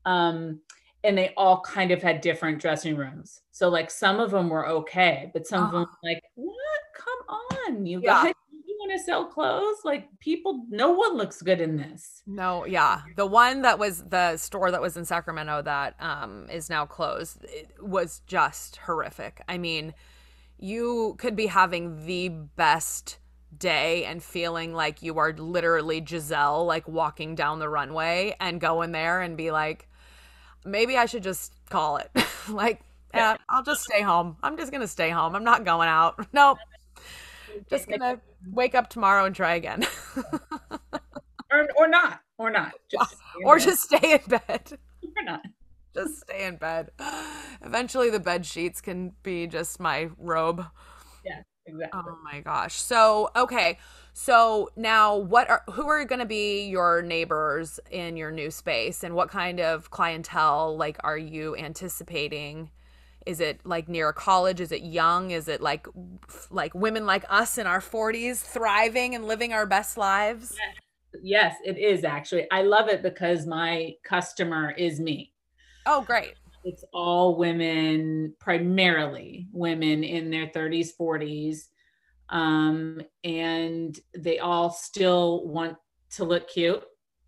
[0.04, 0.60] Um,
[1.06, 3.40] and they all kind of had different dressing rooms.
[3.52, 5.96] So like some of them were okay, but some of them uh-huh.
[6.04, 6.58] like, what?
[6.94, 8.26] Come on, you yeah.
[8.26, 8.34] guys.
[8.88, 9.78] Want to sell clothes?
[9.84, 12.22] Like people, no one looks good in this.
[12.26, 13.02] No, yeah.
[13.16, 17.46] The one that was the store that was in Sacramento that um is now closed
[17.82, 19.42] was just horrific.
[19.48, 19.94] I mean,
[20.58, 23.20] you could be having the best
[23.58, 28.82] day and feeling like you are literally Gisele, like walking down the runway and go
[28.82, 29.88] in there and be like,
[30.66, 32.12] maybe I should just call it.
[32.50, 32.82] like,
[33.14, 34.38] yeah, I'll just stay home.
[34.44, 35.36] I'm just going to stay home.
[35.36, 36.26] I'm not going out.
[36.34, 36.58] Nope.
[37.70, 38.20] Just to
[38.52, 39.86] wake up tomorrow and try again.
[41.52, 42.22] or, or not.
[42.38, 42.74] Or not.
[42.90, 44.78] Just or just stay in bed.
[45.18, 45.42] Or not
[45.98, 46.92] just stay in bed.
[47.62, 50.66] Eventually, the bed sheets can be just my robe.
[51.26, 52.02] Yeah, exactly.
[52.06, 52.76] Oh my gosh.
[52.76, 53.80] So, okay.
[54.14, 59.04] So now, what are who are going to be your neighbors in your new space,
[59.04, 62.72] and what kind of clientele like are you anticipating?
[63.28, 64.62] Is it like near a college?
[64.62, 65.32] Is it young?
[65.32, 65.86] Is it like
[66.50, 70.56] like women like us in our 40s thriving and living our best lives?
[70.58, 70.76] Yes.
[71.22, 72.48] Yes, it is actually.
[72.52, 75.34] I love it because my customer is me.
[75.86, 76.36] Oh, great.
[76.64, 81.68] It's all women, primarily women in their 30s, 40s.
[82.30, 85.78] Um, and they all still want
[86.12, 86.84] to look cute.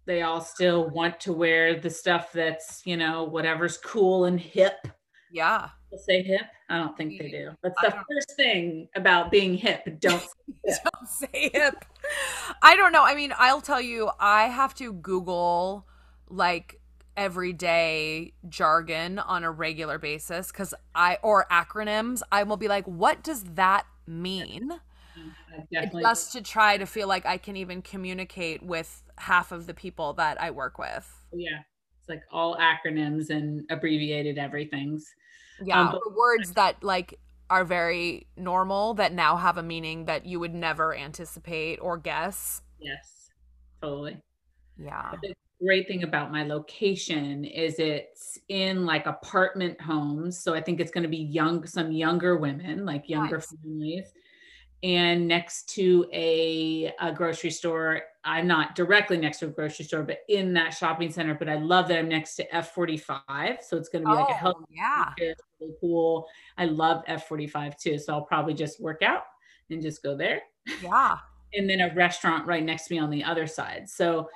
[0.05, 4.87] They all still want to wear the stuff that's, you know, whatever's cool and hip.
[5.31, 5.69] Yeah.
[5.89, 6.41] They'll say hip.
[6.69, 7.51] I don't think they do.
[7.63, 9.81] That's the first thing about being hip.
[9.99, 10.29] Don't say
[10.65, 10.77] hip.
[10.83, 11.85] don't say hip.
[12.61, 13.03] I don't know.
[13.03, 15.87] I mean, I'll tell you, I have to Google
[16.29, 16.79] like
[17.17, 23.23] everyday jargon on a regular basis because I or acronyms, I will be like, what
[23.23, 24.71] does that mean?
[26.01, 30.13] Just to try to feel like I can even communicate with half of the people
[30.13, 31.11] that I work with.
[31.33, 31.59] Yeah.
[31.99, 35.05] It's like all acronyms and abbreviated everythings.
[35.63, 35.81] Yeah.
[35.81, 37.19] Um, but- words that like
[37.49, 42.61] are very normal that now have a meaning that you would never anticipate or guess.
[42.79, 43.31] Yes.
[43.81, 44.17] Totally.
[44.77, 50.39] Yeah The great thing about my location is it's in like apartment homes.
[50.39, 53.55] So I think it's going to be young, some younger women, like younger nice.
[53.63, 54.13] families.
[54.81, 60.03] And next to a, a grocery store, I'm not directly next to a grocery store,
[60.03, 61.33] but in that shopping center.
[61.33, 63.61] But I love that I'm next to F45.
[63.61, 65.13] So it's going to be oh, like a oh, health yeah.
[65.19, 66.27] really cool.
[66.57, 67.97] I love F45 too.
[67.99, 69.23] So I'll probably just work out
[69.69, 70.41] and just go there.
[70.81, 71.17] Yeah
[71.53, 73.89] and then a restaurant right next to me on the other side.
[73.89, 74.29] So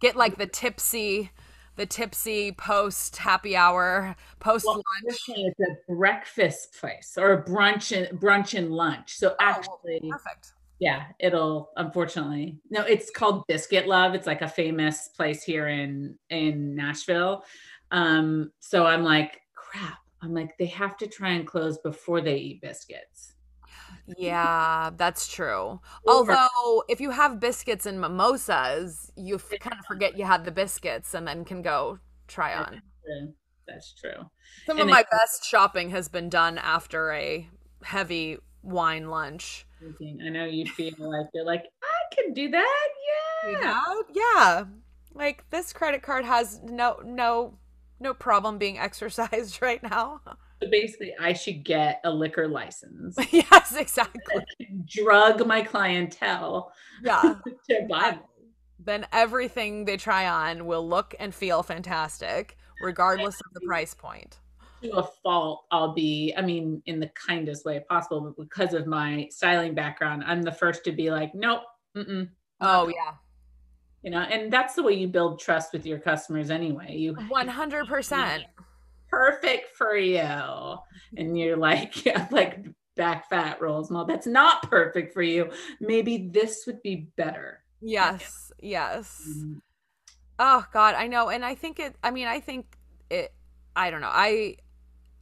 [0.00, 1.30] get like the tipsy,
[1.76, 5.18] the tipsy post happy hour, post well, lunch.
[5.28, 9.14] It's a breakfast place or a brunch and brunch and lunch.
[9.14, 10.52] So actually, oh, perfect.
[10.78, 12.82] Yeah, it'll unfortunately no.
[12.82, 14.14] It's called Biscuit Love.
[14.14, 17.44] It's like a famous place here in in Nashville.
[17.90, 19.98] Um, so I'm like, crap.
[20.22, 23.31] I'm like, they have to try and close before they eat biscuits.
[24.06, 25.80] Yeah, that's true.
[26.06, 30.50] Although, if you have biscuits and mimosas, you f- kind of forget you had the
[30.50, 31.98] biscuits and then can go
[32.28, 32.82] try on.
[33.66, 34.28] That's true.
[34.66, 37.48] Some and of my best shopping has been done after a
[37.84, 39.66] heavy wine lunch.
[39.82, 42.88] I know you feel like you're like, I can do that.
[43.44, 43.50] Yeah.
[43.50, 44.04] You know?
[44.12, 44.64] Yeah.
[45.14, 47.58] like this credit card has no no
[48.00, 50.20] no problem being exercised right now.
[50.62, 53.18] So basically, I should get a liquor license.
[53.32, 54.22] yes, exactly.
[54.86, 56.72] Drug my clientele.
[57.04, 57.34] Yeah.
[57.68, 58.20] to buy.
[58.78, 64.38] Then everything they try on will look and feel fantastic, regardless of the price point.
[64.82, 68.86] To a fault, I'll be, I mean, in the kindest way possible, but because of
[68.86, 71.62] my styling background, I'm the first to be like, nope.
[71.96, 72.28] Mm-mm,
[72.60, 73.14] oh, yeah
[74.02, 78.44] you know and that's the way you build trust with your customers anyway you 100%
[79.12, 80.78] perfect for you.
[81.16, 82.64] And you're like yeah, like
[82.96, 85.50] back fat rolls well that's not perfect for you.
[85.80, 87.62] Maybe this would be better.
[87.80, 89.22] Yes yes.
[89.28, 89.58] Mm-hmm.
[90.38, 91.28] oh god i know.
[91.28, 92.76] And i think it i mean i think
[93.10, 93.32] it
[93.76, 94.10] i don't know.
[94.10, 94.56] I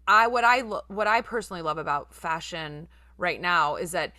[0.06, 2.88] i what i lo- what i personally love about fashion
[3.18, 4.12] right now is that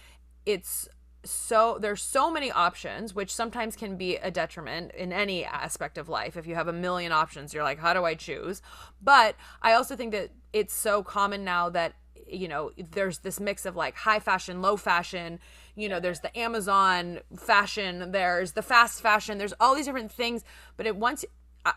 [0.46, 0.88] it's
[1.24, 6.10] so there's so many options which sometimes can be a detriment in any aspect of
[6.10, 6.36] life.
[6.36, 8.62] If you have a million options you're like how do i choose?
[9.02, 11.94] But i also think that it's so common now that
[12.28, 15.40] you know there's this mix of like high fashion low fashion
[15.76, 20.44] you know there's the amazon fashion there's the fast fashion there's all these different things.
[20.78, 21.26] But it once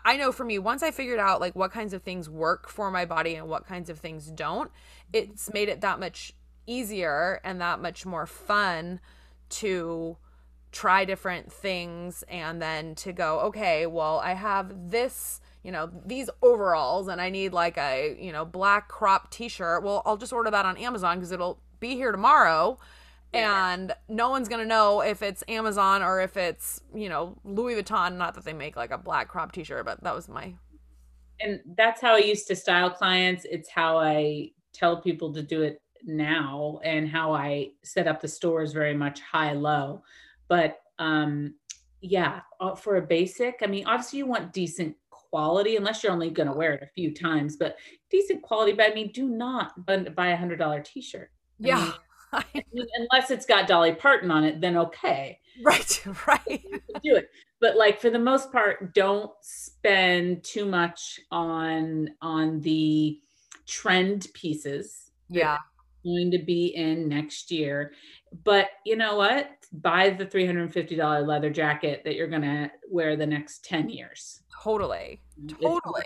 [0.03, 2.89] I know for me, once I figured out like what kinds of things work for
[2.89, 4.71] my body and what kinds of things don't,
[5.13, 6.33] it's made it that much
[6.65, 8.99] easier and that much more fun
[9.49, 10.17] to
[10.71, 16.29] try different things and then to go, okay, well, I have this, you know, these
[16.41, 19.83] overalls and I need like a, you know, black crop t shirt.
[19.83, 22.77] Well, I'll just order that on Amazon because it'll be here tomorrow.
[23.33, 28.15] And no one's gonna know if it's Amazon or if it's, you know, Louis Vuitton.
[28.15, 30.55] Not that they make like a black crop t shirt, but that was my
[31.39, 33.45] and that's how I used to style clients.
[33.49, 38.27] It's how I tell people to do it now and how I set up the
[38.27, 40.03] store is very much high low.
[40.47, 41.55] But um,
[42.01, 46.29] yeah, uh, for a basic, I mean, obviously you want decent quality unless you're only
[46.29, 47.77] going to wear it a few times, but
[48.09, 48.73] decent quality.
[48.73, 51.31] But I mean, do not buy a hundred dollar t-shirt.
[51.63, 51.91] I yeah.
[52.53, 55.39] Mean, unless it's got Dolly Parton on it, then okay.
[55.63, 56.65] Right, right.
[57.01, 57.29] do it.
[57.61, 63.19] But like for the most part, don't spend too much on on the
[63.65, 65.11] trend pieces.
[65.29, 65.59] Yeah
[66.05, 67.91] going to be in next year.
[68.43, 69.49] But you know what?
[69.73, 74.41] Buy the $350 leather jacket that you're going to wear the next 10 years.
[74.63, 75.21] Totally.
[75.61, 76.03] Totally.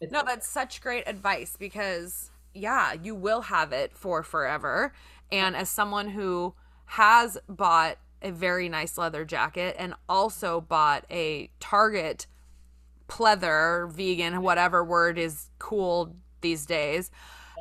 [0.00, 4.92] It's no, that's such great advice because, yeah, you will have it for forever.
[5.32, 6.54] And as someone who
[6.86, 12.26] has bought a very nice leather jacket and also bought a Target
[13.08, 17.10] pleather, vegan, whatever word is cool these days,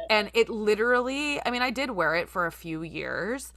[0.10, 3.54] and it literally, I mean, I did wear it for a few years.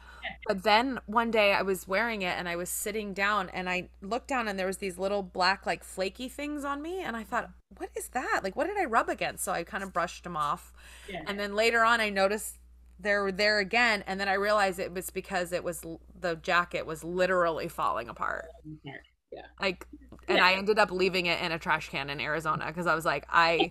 [0.46, 3.88] But then one day I was wearing it and I was sitting down and I
[4.02, 7.24] looked down and there was these little black like flaky things on me and I
[7.24, 8.40] thought, what is that?
[8.42, 9.44] Like what did I rub against?
[9.44, 10.72] So I kind of brushed them off.
[11.08, 11.22] Yeah.
[11.26, 12.58] And then later on I noticed
[12.98, 15.84] they were there again and then I realized it was because it was
[16.18, 18.46] the jacket was literally falling apart.
[18.84, 19.42] Yeah.
[19.60, 19.86] Like
[20.26, 20.46] and yeah.
[20.46, 23.26] I ended up leaving it in a trash can in Arizona because I was like
[23.32, 23.70] I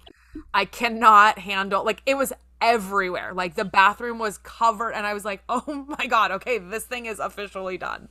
[0.54, 3.34] I cannot handle like it was everywhere.
[3.34, 7.06] Like the bathroom was covered, and I was like, oh my God, okay, this thing
[7.06, 8.10] is officially done.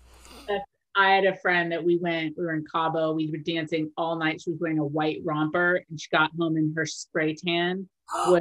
[0.97, 4.16] I had a friend that we went, we were in Cabo, we were dancing all
[4.16, 4.40] night.
[4.40, 7.86] She was wearing a white romper and she got home in her spray tan.
[8.28, 8.40] Was,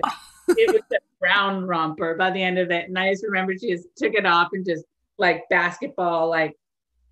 [0.50, 2.88] it was a brown romper by the end of it.
[2.88, 4.86] And I just remember she just took it off and just
[5.18, 6.54] like basketball, like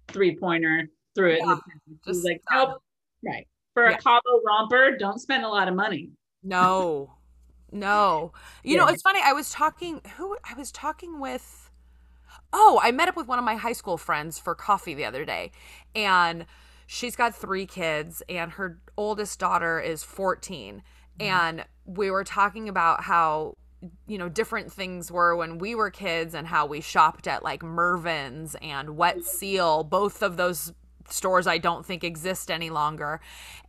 [0.08, 1.40] three pointer threw it.
[1.44, 2.82] Yeah, she was like, nope.
[3.26, 3.48] Right.
[3.74, 3.96] For yeah.
[3.96, 6.12] a Cabo romper, don't spend a lot of money.
[6.44, 7.12] No,
[7.74, 8.32] no.
[8.64, 8.82] You yeah.
[8.82, 9.20] know, it's funny.
[9.24, 11.72] I was talking who I was talking with
[12.52, 15.26] Oh, I met up with one of my high school friends for coffee the other
[15.26, 15.52] day.
[15.96, 16.46] And
[16.86, 20.84] she's got 3 kids and her oldest daughter is 14.
[21.20, 21.22] Mm-hmm.
[21.22, 23.58] And we were talking about how
[24.08, 27.62] you know different things were when we were kids and how we shopped at like
[27.62, 30.72] Mervyn's and Wet Seal both of those
[31.14, 33.22] stores I don't think exist any longer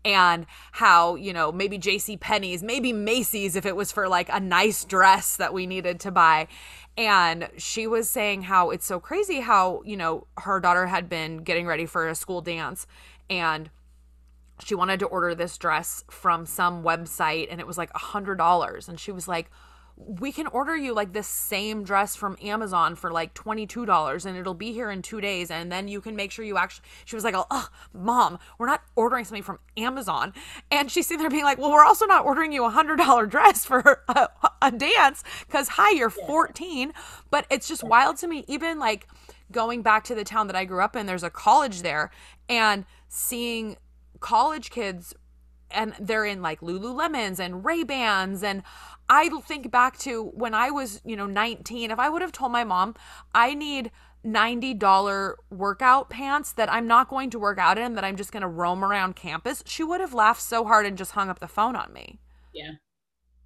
[0.04, 4.40] and how, you know, maybe JC Penney's, maybe Macy's if it was for like a
[4.40, 6.48] nice dress that we needed to buy.
[6.96, 11.38] And she was saying how it's so crazy how, you know, her daughter had been
[11.38, 12.86] getting ready for a school dance
[13.28, 13.70] and
[14.62, 18.36] she wanted to order this dress from some website and it was like a hundred
[18.36, 19.50] dollars and she was like
[19.96, 24.54] we can order you like this same dress from Amazon for like $22 and it'll
[24.54, 25.50] be here in two days.
[25.50, 28.82] And then you can make sure you actually, she was like, oh, mom, we're not
[28.96, 30.32] ordering something from Amazon.
[30.70, 33.26] And she's sitting there being like, well, we're also not ordering you a hundred dollar
[33.26, 34.28] dress for a,
[34.60, 36.92] a dance because hi, you're 14.
[37.30, 39.06] But it's just wild to me, even like
[39.52, 42.10] going back to the town that I grew up in, there's a college there
[42.48, 43.76] and seeing
[44.20, 45.14] college kids
[45.74, 48.62] and they're in like Lululemons and Ray Bans and
[49.08, 51.90] I think back to when I was, you know, 19.
[51.90, 52.94] If I would have told my mom,
[53.34, 53.90] I need
[54.24, 58.40] $90 workout pants that I'm not going to work out in, that I'm just going
[58.40, 61.48] to roam around campus, she would have laughed so hard and just hung up the
[61.48, 62.18] phone on me.
[62.52, 62.72] Yeah.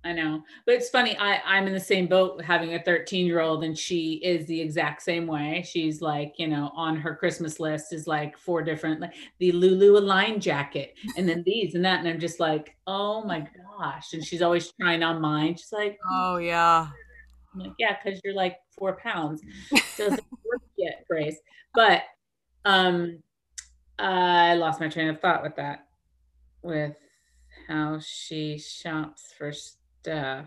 [0.05, 0.43] I know.
[0.65, 1.17] But it's funny.
[1.19, 4.61] I, I'm in the same boat having a 13 year old, and she is the
[4.61, 5.65] exact same way.
[5.69, 9.99] She's like, you know, on her Christmas list is like four different, like the Lulu
[9.99, 11.99] Align jacket, and then these and that.
[11.99, 14.13] And I'm just like, oh my gosh.
[14.13, 15.57] And she's always trying on mine.
[15.57, 16.89] She's like, oh, yeah.
[17.53, 19.43] I'm like, yeah, because you're like four pounds.
[19.97, 21.39] Doesn't work yet, Grace.
[21.75, 22.03] But
[22.65, 23.21] um,
[23.99, 25.89] I lost my train of thought with that,
[26.63, 26.95] with
[27.67, 29.53] how she shops for
[30.03, 30.47] stuff.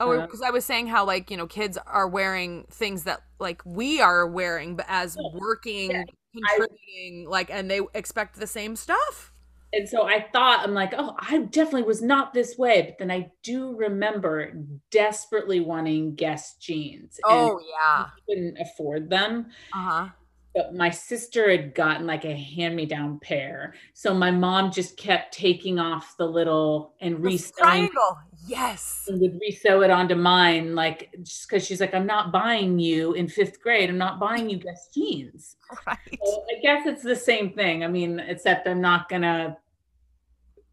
[0.00, 3.20] Oh, because uh, I was saying how like you know kids are wearing things that
[3.38, 6.02] like we are wearing, but as working, yeah,
[6.32, 9.32] contributing, I, like, and they expect the same stuff.
[9.74, 13.10] And so I thought, I'm like, oh, I definitely was not this way, but then
[13.10, 14.52] I do remember
[14.90, 17.18] desperately wanting Guess jeans.
[17.24, 19.46] Oh yeah, couldn't afford them.
[19.72, 20.08] Uh huh
[20.54, 25.78] but my sister had gotten like a hand-me-down pair so my mom just kept taking
[25.78, 27.52] off the little and restyling.
[27.56, 32.32] triangle yes and would resew it onto mine like just because she's like i'm not
[32.32, 36.86] buying you in fifth grade i'm not buying you Guess jeans right so i guess
[36.86, 39.56] it's the same thing i mean except i'm not gonna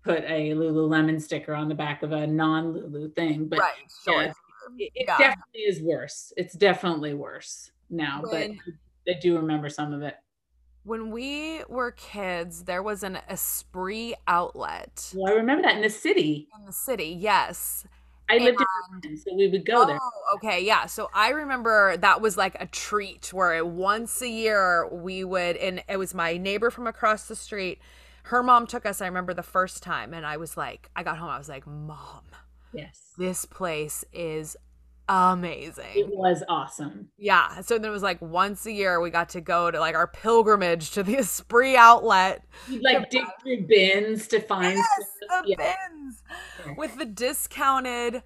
[0.03, 4.23] put a lululemon sticker on the back of a non-lulu thing but right sure.
[4.23, 4.31] yeah,
[4.77, 5.17] it, it yeah.
[5.17, 8.73] definitely is worse it's definitely worse now when, but
[9.09, 10.15] I do remember some of it.
[10.89, 15.13] When we were kids, there was an Esprit outlet.
[15.15, 16.47] Well, I remember that in the city.
[16.59, 17.85] In the city, yes.
[18.27, 18.57] I lived
[18.91, 19.99] and, in so we would go there.
[20.01, 20.51] oh, there.
[20.51, 20.87] Okay, yeah.
[20.87, 25.83] So I remember that was like a treat where once a year we would, and
[25.87, 27.77] it was my neighbor from across the street.
[28.23, 28.99] Her mom took us.
[28.99, 31.29] I remember the first time, and I was like, I got home.
[31.29, 32.23] I was like, Mom,
[32.73, 34.57] yes, this place is
[35.09, 35.85] amazing.
[35.95, 37.09] It was awesome.
[37.17, 37.61] Yeah.
[37.61, 40.07] So then it was like once a year we got to go to like our
[40.07, 42.45] pilgrimage to the Esprit outlet.
[42.67, 45.55] You'd like dig through bins to find yes, the yeah.
[45.57, 48.21] bins with the discounted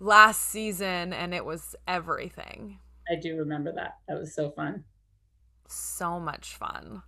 [0.00, 2.80] last season and it was everything.
[3.10, 3.98] I do remember that.
[4.08, 4.84] That was so fun.
[5.68, 7.02] So much fun.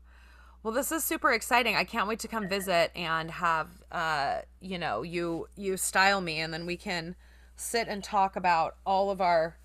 [0.63, 1.75] Well, this is super exciting.
[1.75, 6.39] I can't wait to come visit and have uh, you know, you you style me
[6.39, 7.17] and then we can
[7.61, 9.57] sit and talk about all of our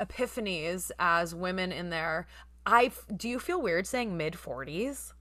[0.00, 2.26] epiphanies as women in their
[2.66, 5.12] I do you feel weird saying mid 40s?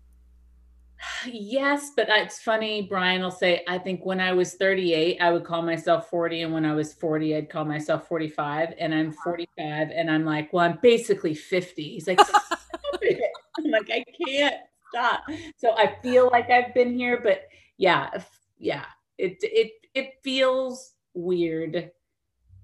[1.25, 2.83] Yes, but it's funny.
[2.83, 6.43] Brian will say, I think when I was 38, I would call myself 40.
[6.43, 8.73] And when I was 40, I'd call myself 45.
[8.79, 9.23] And I'm uh-huh.
[9.25, 9.89] 45.
[9.93, 11.83] And I'm like, well, I'm basically 50.
[11.83, 12.21] He's like,
[13.57, 14.55] I'm like, I can't
[14.89, 15.23] stop.
[15.57, 17.47] So I feel like I've been here, but
[17.77, 18.09] yeah,
[18.57, 18.85] yeah,
[19.17, 21.91] it, it, it feels weird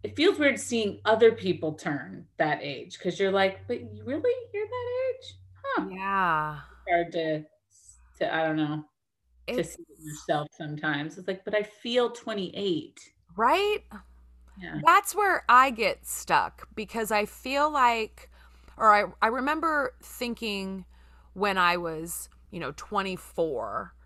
[0.04, 4.34] it feels weird seeing other people turn that age because you're like, but you really
[4.54, 5.34] you're that age?
[5.64, 5.86] Huh.
[5.91, 6.60] Yeah.
[6.89, 7.45] hard to
[8.20, 8.86] to I don't know
[9.47, 11.18] it's, to see yourself sometimes.
[11.18, 13.00] It's like, but I feel 28.
[13.36, 13.84] Right?
[14.62, 14.80] Yeah.
[14.86, 18.30] That's where I get stuck because I feel like
[18.78, 20.86] or I, I remember thinking
[21.34, 23.99] when I was, you know, 24 mm-hmm.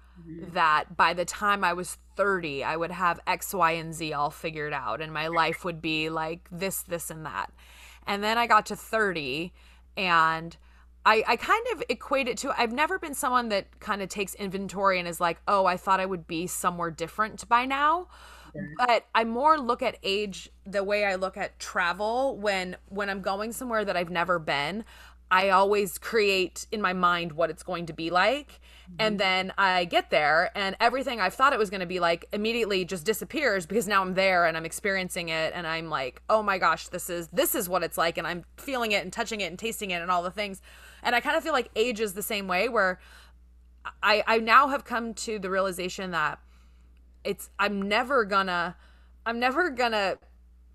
[0.54, 4.30] That by the time I was 30, I would have X, Y, and Z all
[4.30, 7.52] figured out, and my life would be like this, this, and that.
[8.06, 9.54] And then I got to 30,
[9.98, 10.56] and
[11.06, 14.36] I, I kind of equate it to I've never been someone that kind of takes
[14.36, 18.08] inventory and is like, oh, I thought I would be somewhere different by now.
[18.78, 23.22] But I more look at age the way I look at travel when when I'm
[23.22, 24.86] going somewhere that I've never been.
[25.32, 28.60] I always create in my mind what it's going to be like.
[28.84, 28.96] Mm-hmm.
[29.00, 32.26] And then I get there and everything I thought it was going to be like
[32.34, 36.44] immediately just disappears because now I'm there and I'm experiencing it and I'm like, "Oh
[36.44, 39.42] my gosh, this is this is what it's like." And I'm feeling it and touching
[39.42, 40.62] it and tasting it and all the things.
[41.02, 43.00] And I kind of feel like age is the same way where
[44.02, 46.40] I I now have come to the realization that
[47.24, 48.76] it's I'm never gonna
[49.26, 50.18] I'm never gonna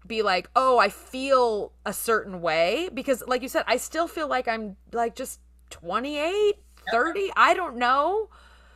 [0.07, 4.29] be like, oh, I feel a certain way because, like you said, I still feel
[4.29, 5.41] like I'm like just
[5.71, 6.57] 28,
[6.93, 7.31] 30.
[7.37, 8.29] I don't know.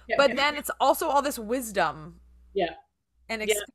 [0.09, 0.17] Yeah.
[0.19, 2.21] But then it's also all this wisdom.
[2.55, 2.75] Yeah.
[3.29, 3.71] And experience.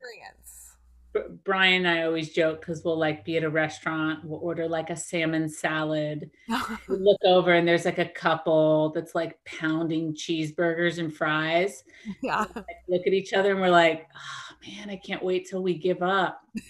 [1.15, 1.21] Yeah.
[1.43, 4.91] Brian and I always joke because we'll like be at a restaurant, we'll order like
[4.91, 6.29] a salmon salad.
[6.88, 11.83] we look over and there's like a couple that's like pounding cheeseburgers and fries.
[12.21, 12.45] Yeah.
[12.55, 15.73] like, look at each other and we're like, oh man, I can't wait till we
[15.75, 16.41] give up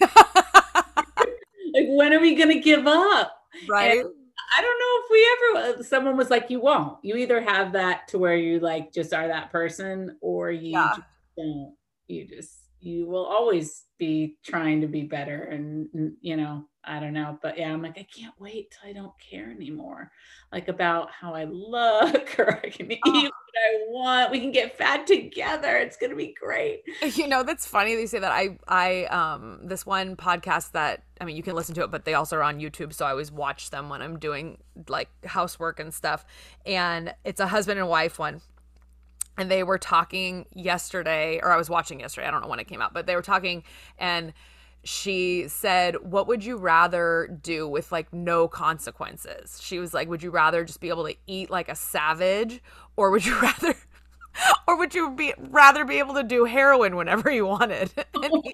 [1.78, 3.32] like when are we gonna give up
[3.68, 4.10] right and
[4.56, 5.80] I don't know if we ever.
[5.80, 6.98] Uh, someone was like, "You won't.
[7.02, 10.94] You either have that to where you like just are that person, or you yeah.
[11.36, 11.74] don't.
[12.06, 17.12] You just you will always be trying to be better and you know i don't
[17.12, 20.10] know but yeah i'm like i can't wait till i don't care anymore
[20.52, 23.22] like about how i look or i can eat oh.
[23.22, 26.82] what i want we can get fat together it's gonna be great
[27.14, 31.02] you know that's funny that you say that i i um this one podcast that
[31.20, 33.10] i mean you can listen to it but they also are on youtube so i
[33.10, 34.58] always watch them when i'm doing
[34.88, 36.24] like housework and stuff
[36.64, 38.40] and it's a husband and wife one
[39.38, 42.66] and they were talking yesterday or I was watching yesterday I don't know when it
[42.66, 43.62] came out but they were talking
[43.96, 44.32] and
[44.88, 50.22] she said what would you rather do with like no consequences she was like would
[50.22, 52.62] you rather just be able to eat like a savage
[52.96, 53.74] or would you rather
[54.66, 57.90] or would you be rather be able to do heroin whenever you wanted?
[58.14, 58.52] And, oh he,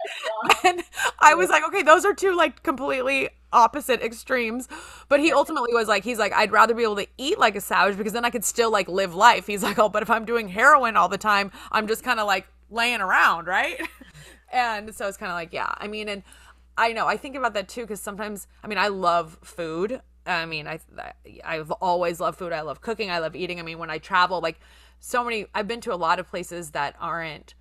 [0.68, 0.82] and,
[1.18, 4.68] I was like, okay, those are two like completely opposite extremes.
[5.08, 7.60] But he ultimately was like, he's like, I'd rather be able to eat like a
[7.60, 9.46] savage because then I could still like live life.
[9.46, 12.26] He's like, oh, but if I'm doing heroin all the time, I'm just kind of
[12.26, 13.80] like laying around, right?
[14.54, 16.22] And so it's kind of like, yeah, I mean, and
[16.76, 20.00] I know I think about that too because sometimes, I mean, I love food.
[20.26, 20.78] I mean, I
[21.44, 22.52] I've always loved food.
[22.52, 23.10] I love cooking.
[23.10, 23.60] I love eating.
[23.60, 24.58] I mean, when I travel, like
[25.00, 27.54] so many I've been to a lot of places that aren't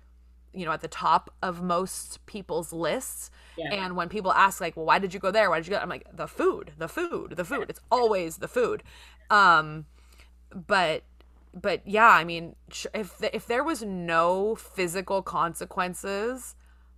[0.54, 3.74] you know at the top of most people's lists yeah.
[3.74, 5.78] and when people ask like well why did you go there why did you go
[5.78, 8.82] i'm like the food the food the food it's always the food
[9.30, 9.84] um
[10.54, 11.02] but
[11.52, 12.54] but yeah i mean
[12.94, 16.54] if if there was no physical consequences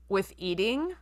[0.08, 0.94] with eating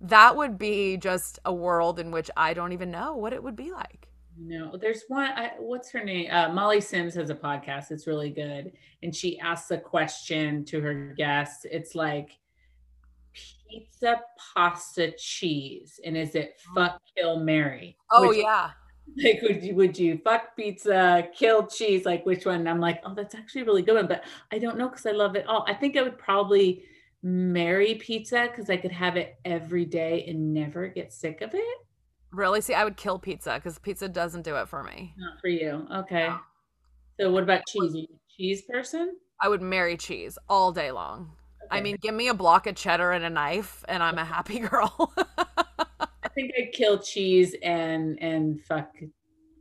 [0.00, 3.56] that would be just a world in which i don't even know what it would
[3.56, 5.30] be like no, there's one.
[5.36, 6.28] I, what's her name?
[6.30, 7.90] Uh, Molly Sims has a podcast.
[7.90, 8.72] It's really good,
[9.02, 11.66] and she asks a question to her guests.
[11.70, 12.38] It's like
[13.68, 14.20] pizza,
[14.54, 16.74] pasta, cheese, and is it oh.
[16.74, 17.96] fuck, kill, Mary?
[18.10, 18.70] Oh which, yeah.
[19.22, 22.06] Like, would you would you fuck pizza, kill cheese?
[22.06, 22.60] Like, which one?
[22.60, 25.04] And I'm like, oh, that's actually a really good one, but I don't know because
[25.04, 25.66] I love it all.
[25.68, 26.84] I think I would probably
[27.22, 31.78] marry pizza because I could have it every day and never get sick of it.
[32.32, 32.60] Really?
[32.60, 35.14] See, I would kill pizza because pizza doesn't do it for me.
[35.18, 35.86] Not for you.
[35.94, 36.28] Okay.
[36.28, 36.40] No.
[37.20, 37.94] So what about cheese?
[37.94, 38.06] You
[38.36, 39.16] cheese person?
[39.40, 41.32] I would marry cheese all day long.
[41.66, 41.78] Okay.
[41.78, 44.58] I mean, give me a block of cheddar and a knife, and I'm a happy
[44.70, 45.12] girl.
[45.98, 48.90] I think I'd kill cheese and and fuck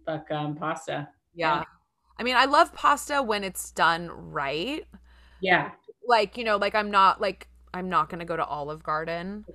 [0.05, 1.09] fuck um pasta.
[1.33, 1.57] Yeah.
[1.57, 1.63] yeah.
[2.17, 4.85] I mean, I love pasta when it's done right.
[5.41, 5.71] Yeah.
[6.07, 9.45] Like, you know, like I'm not like I'm not gonna go to Olive Garden.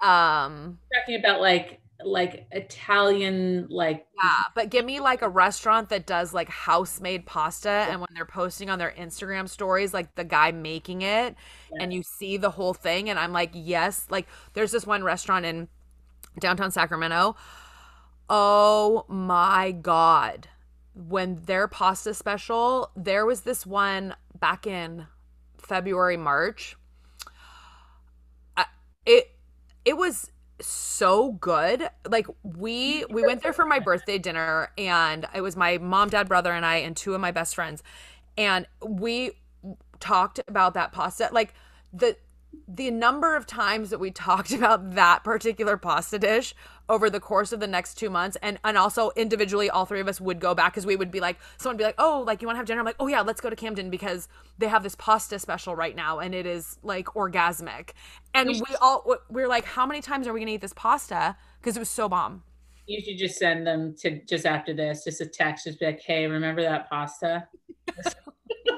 [0.00, 6.06] Um talking about like like Italian like Yeah, but give me like a restaurant that
[6.06, 10.24] does like house made pasta and when they're posting on their Instagram stories like the
[10.24, 11.36] guy making it
[11.72, 11.82] yeah.
[11.82, 15.46] and you see the whole thing and I'm like, "Yes." Like there's this one restaurant
[15.46, 15.68] in
[16.40, 17.36] downtown Sacramento.
[18.28, 20.48] Oh my god.
[20.94, 25.06] When their pasta special, there was this one back in
[25.58, 26.76] February, March.
[29.06, 29.30] It
[29.84, 30.30] it was
[30.60, 31.88] so good.
[32.08, 36.28] Like we we went there for my birthday dinner and it was my mom, dad,
[36.28, 37.82] brother and I and two of my best friends.
[38.36, 39.32] And we
[40.00, 41.54] talked about that pasta like
[41.92, 42.16] the
[42.68, 46.54] the number of times that we talked about that particular pasta dish
[46.88, 48.36] over the course of the next two months.
[48.42, 51.20] And and also individually all three of us would go back because we would be
[51.20, 52.80] like someone would be like oh like you want to have dinner?
[52.80, 54.28] I'm like oh yeah let's go to camden because
[54.58, 57.90] they have this pasta special right now and it is like orgasmic.
[58.34, 61.36] And we, all we are like how many times are we gonna eat this pasta?
[61.60, 62.42] Because it was so bomb.
[62.86, 66.00] You should just send them to just after this just a text just be like
[66.00, 67.48] hey remember that pasta?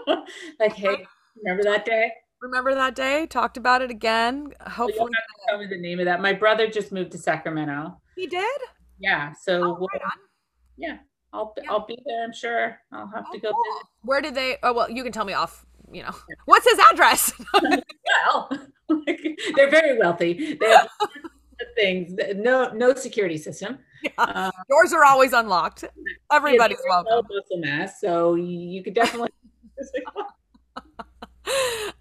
[0.58, 1.06] Like hey
[1.42, 5.10] remember that day remember that day talked about it again hopefully
[5.48, 6.20] tell me the name of that.
[6.20, 8.00] My brother just moved to sacramento.
[8.14, 8.60] He did?
[8.98, 9.88] Yeah so oh, we'll,
[10.76, 10.98] yeah
[11.32, 11.70] I'll, yeah.
[11.70, 12.78] I'll be there i'm sure.
[12.92, 13.80] I'll have oh, to go cool.
[14.02, 16.14] where did they oh well you can tell me off you know.
[16.46, 17.32] What's his address?
[18.24, 18.48] Well
[19.56, 20.56] they're very wealthy.
[20.60, 20.88] They have
[21.74, 22.12] things.
[22.36, 23.78] No no security system.
[24.02, 24.10] Yeah.
[24.16, 25.84] Uh, doors are always unlocked.
[26.32, 27.26] Everybody's welcome.
[27.28, 29.30] no mask, so you could definitely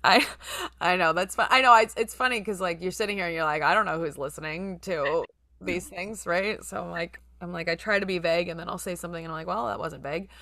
[0.05, 0.25] I
[0.81, 1.47] I know that's fun.
[1.49, 3.85] I know it's it's funny because like you're sitting here and you're like I don't
[3.85, 5.25] know who's listening to
[5.61, 6.63] these things, right?
[6.63, 9.23] So I'm like I'm like I try to be vague and then I'll say something
[9.23, 10.29] and I'm like, well, that wasn't vague.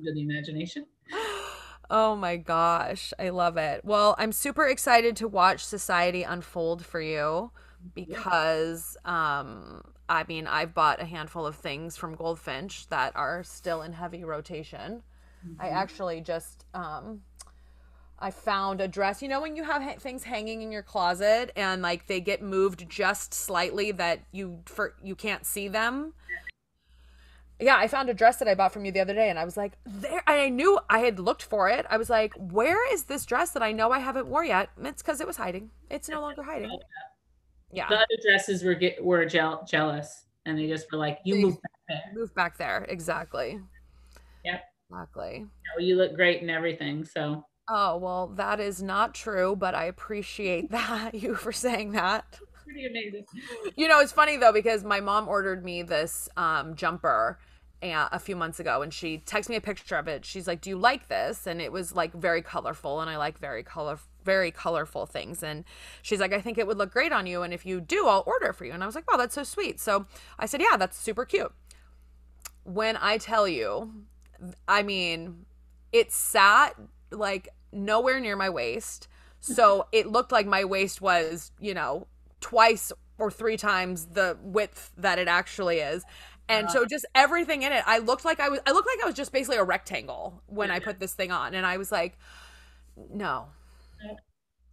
[0.00, 0.86] Yeah, the imagination.
[1.90, 3.84] Oh my gosh, I love it.
[3.84, 7.50] Well, I'm super excited to watch society unfold for you
[7.94, 13.82] because um I mean, I've bought a handful of things from Goldfinch that are still
[13.82, 15.02] in heavy rotation.
[15.46, 15.60] Mm-hmm.
[15.60, 17.22] I actually just um
[18.18, 19.22] I found a dress.
[19.22, 22.42] You know when you have ha- things hanging in your closet and like they get
[22.42, 26.14] moved just slightly that you for you can't see them.
[27.60, 29.44] Yeah, I found a dress that I bought from you the other day and I
[29.44, 31.86] was like, there I knew I had looked for it.
[31.90, 34.70] I was like, where is this dress that I know I haven't wore yet?
[34.82, 35.70] It's cuz it was hiding.
[35.90, 36.76] It's no longer hiding.
[37.72, 37.88] Yeah.
[37.88, 41.60] The other dresses were get, were je- jealous and they just were like, "You move
[41.62, 42.12] back there.
[42.14, 42.86] Move back there.
[42.88, 43.60] Exactly.
[44.44, 44.64] Yep.
[44.90, 45.38] Exactly.
[45.38, 49.74] You, know, you look great and everything." So Oh, well, that is not true, but
[49.74, 52.38] I appreciate that you for saying that.
[52.64, 53.24] pretty amazing.
[53.76, 57.38] You know, it's funny though because my mom ordered me this um, jumper
[57.82, 60.24] a, a few months ago, and she texted me a picture of it.
[60.24, 63.38] She's like, "Do you like this?" And it was like very colorful, and I like
[63.38, 65.42] very color, very colorful things.
[65.42, 65.64] And
[66.02, 68.24] she's like, "I think it would look great on you, and if you do, I'll
[68.26, 70.06] order it for you." And I was like, "Wow, that's so sweet." So
[70.38, 71.52] I said, "Yeah, that's super cute."
[72.64, 73.92] When I tell you,
[74.66, 75.46] I mean,
[75.92, 76.74] it sat
[77.10, 79.08] like nowhere near my waist.
[79.40, 82.06] So it looked like my waist was, you know,
[82.40, 86.04] twice or three times the width that it actually is.
[86.50, 89.06] And so just everything in it, I looked like I was I looked like I
[89.06, 92.16] was just basically a rectangle when I put this thing on and I was like
[93.12, 93.48] no.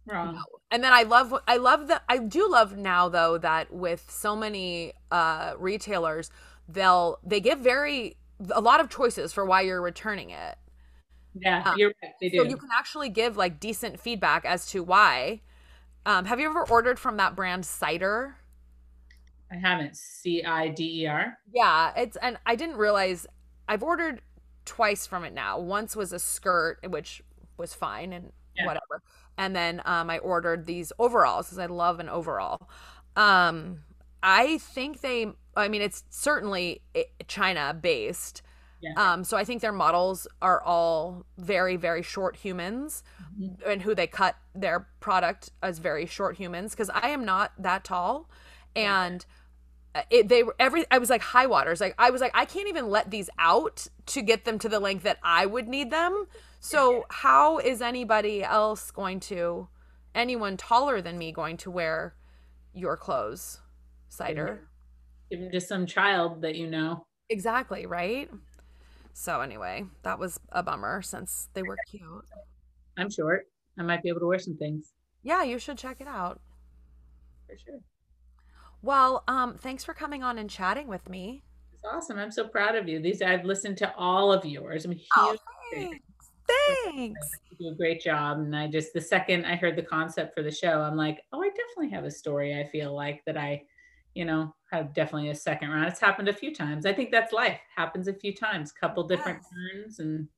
[0.06, 0.40] Wrong.
[0.70, 4.36] And then I love I love that I do love now though that with so
[4.36, 6.30] many uh retailers
[6.68, 8.16] they'll they give very
[8.50, 10.56] a lot of choices for why you're returning it.
[11.34, 12.12] Yeah, Uh, you're right.
[12.20, 12.38] They do.
[12.38, 15.40] So you can actually give like decent feedback as to why.
[16.06, 18.36] Um, have you ever ordered from that brand Cider?
[19.50, 19.96] I haven't.
[19.96, 21.38] C I D E R.
[21.52, 23.26] Yeah, it's and I didn't realize
[23.68, 24.22] I've ordered
[24.64, 25.58] twice from it now.
[25.58, 27.22] Once was a skirt, which
[27.56, 28.66] was fine and Yeah.
[28.66, 29.02] whatever.
[29.38, 32.68] And then um, I ordered these overalls because I love an overall.
[33.14, 33.84] Um,
[34.22, 35.32] I think they.
[35.56, 36.82] I mean, it's certainly
[37.28, 38.42] China based.
[38.80, 38.92] Yeah.
[38.96, 43.02] Um, so I think their models are all very, very short humans,
[43.40, 43.66] Mhm.
[43.66, 46.72] and who they cut their product as very short humans.
[46.72, 48.28] Because I am not that tall,
[48.74, 49.24] and
[49.94, 50.84] uh, it they were every.
[50.90, 51.80] I was like high waters.
[51.80, 54.78] Like I was like I can't even let these out to get them to the
[54.78, 56.26] length that I would need them.
[56.60, 59.68] So how is anybody else going to,
[60.14, 62.14] anyone taller than me, going to wear
[62.74, 63.60] your clothes,
[64.08, 64.68] cider?
[65.30, 67.06] Them to some child that you know.
[67.28, 68.30] Exactly, right?
[69.12, 72.24] So anyway, that was a bummer since they were cute.
[72.98, 73.46] I'm short.
[73.78, 76.40] I might be able to wear some things Yeah, you should check it out.
[77.48, 77.80] for sure.
[78.82, 81.42] Well, um, thanks for coming on and chatting with me.
[81.74, 82.18] It's awesome.
[82.18, 83.00] I'm so proud of you.
[83.00, 84.84] These I've listened to all of yours.
[84.84, 85.36] I'm huge Oh,
[85.72, 85.98] thanks.
[86.84, 87.30] Thanks.
[87.50, 88.38] You do a great job.
[88.38, 91.42] And I just the second I heard the concept for the show, I'm like, oh,
[91.42, 92.54] I definitely have a story.
[92.58, 93.62] I feel like that I,
[94.16, 95.86] you know, have definitely a second round.
[95.88, 96.86] It's happened a few times.
[96.86, 97.60] I think that's life.
[97.76, 99.50] Happens a few times, couple different Yes.
[99.52, 100.28] turns, and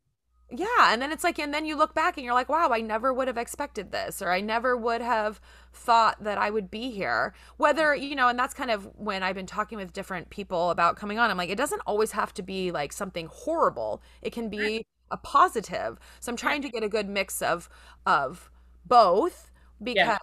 [0.50, 2.80] Yeah, and then it's like, and then you look back and you're like, wow, I
[2.80, 5.40] never would have expected this, or I never would have
[5.74, 7.34] thought that I would be here.
[7.58, 8.02] Whether, mm-hmm.
[8.02, 11.18] you know, and that's kind of when I've been talking with different people about coming
[11.18, 11.30] on.
[11.30, 15.16] I'm like, it doesn't always have to be like something horrible, it can be a
[15.18, 15.98] positive.
[16.20, 17.68] So I'm trying to get a good mix of,
[18.06, 18.50] of
[18.86, 19.50] both
[19.96, 20.18] Yeah.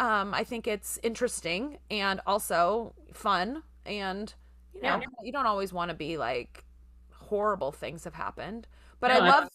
[0.00, 3.62] Um, I think it's interesting and also fun.
[3.84, 4.32] And,
[4.74, 5.06] you know, Yeah.
[5.22, 6.64] you don't always want to be like
[7.12, 8.66] horrible things have happened.
[9.00, 9.50] But No, I love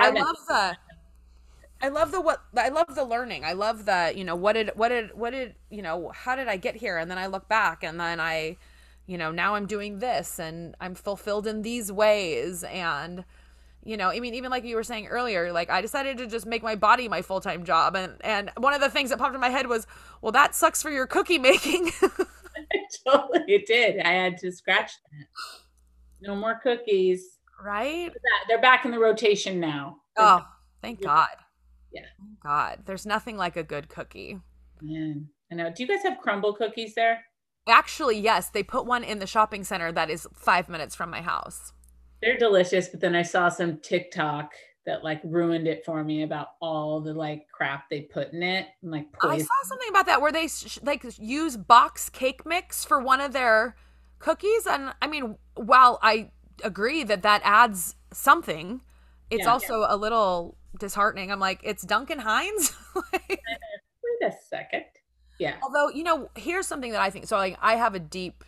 [0.00, 0.76] I haven't- love the
[1.82, 3.44] I love the what I love the learning.
[3.44, 6.48] I love the, you know, what did what did what did, you know, how did
[6.48, 6.96] I get here?
[6.96, 8.56] And then I look back and then I,
[9.06, 13.24] you know, now I'm doing this and I'm fulfilled in these ways and
[13.86, 16.44] you know, I mean even like you were saying earlier, like I decided to just
[16.46, 19.40] make my body my full-time job and and one of the things that popped in
[19.40, 19.86] my head was,
[20.22, 21.90] well that sucks for your cookie making.
[23.06, 24.00] totally it did.
[24.00, 25.26] I had to scratch that.
[26.20, 27.38] No more cookies.
[27.62, 28.10] right?
[28.48, 29.98] They're back in the rotation now.
[30.16, 30.44] Oh,
[30.82, 31.06] thank Yeah.
[31.06, 31.36] God.
[31.92, 32.06] Yeah.
[32.42, 32.80] God.
[32.86, 34.40] There's nothing like a good cookie.
[34.80, 35.70] Man, I know.
[35.74, 37.20] Do you guys have Crumbl cookies there?
[37.68, 41.20] Actually, yes, they put one in the shopping center that is five minutes from my
[41.20, 41.72] house.
[42.22, 44.52] They're delicious, but then I saw some TikTok
[44.86, 48.68] that like ruined it for me about all the like crap they put in it
[48.82, 52.84] and like I saw something about that where they sh- like use box cake mix
[52.84, 53.74] for one of their
[54.20, 56.30] cookies, and I mean, while I
[56.64, 58.80] agree that that adds something,
[59.30, 59.50] it's Yeah.
[59.52, 61.30] also a little disheartening.
[61.32, 62.72] I'm like, it's Duncan Hines.
[63.12, 63.28] Like-
[64.20, 64.84] Wait a second.
[65.38, 65.56] Yeah.
[65.62, 68.42] Although, you know, here's something that I think so like I have a deep,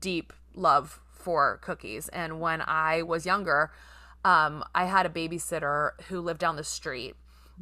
[0.00, 2.08] deep love for cookies.
[2.08, 3.70] And when I was younger,
[4.24, 7.16] um, I had a babysitter who lived down the street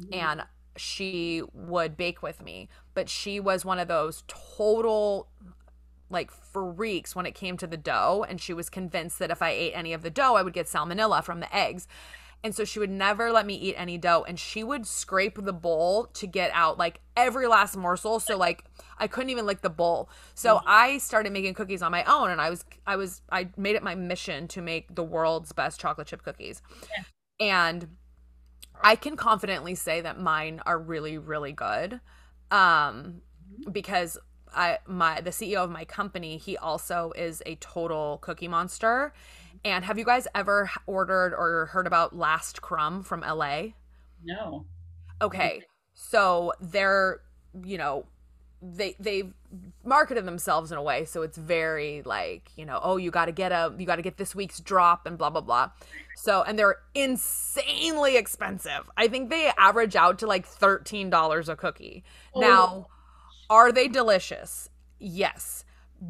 [0.09, 0.43] and
[0.77, 2.69] she would bake with me.
[2.93, 5.27] But she was one of those total
[6.09, 9.49] like freaks when it came to the dough and she was convinced that if I
[9.49, 11.89] ate any of the dough I would get salmonella from the eggs.
[12.43, 15.53] And so she would never let me eat any dough and she would scrape the
[15.53, 18.19] bowl to get out like every last morsel.
[18.19, 18.63] So like
[18.97, 20.09] I couldn't even lick the bowl.
[20.35, 20.65] So mm-hmm.
[20.67, 23.83] I started making cookies on my own and I was I was I made it
[23.83, 26.61] my mission to make the world's best chocolate chip cookies.
[26.89, 27.03] Yeah.
[27.39, 27.87] And
[28.81, 31.99] I can confidently say that mine are really really good.
[32.51, 33.21] Um
[33.61, 33.71] mm-hmm.
[33.71, 34.17] because
[34.55, 39.13] I my the CEO of my company, he also is a total cookie monster.
[39.63, 43.69] And have you guys ever ordered or heard about Last Crumb from LA?
[44.23, 44.65] No.
[45.21, 45.61] Okay.
[45.93, 47.21] So they're,
[47.63, 48.05] you know,
[48.61, 49.33] they they've
[49.83, 53.31] marketed themselves in a way so it's very like you know oh you got to
[53.31, 55.69] get a you got to get this week's drop and blah blah blah
[56.15, 62.03] so and they're insanely expensive i think they average out to like $13 a cookie
[62.33, 62.39] oh.
[62.39, 62.87] now
[63.49, 65.63] are they delicious yes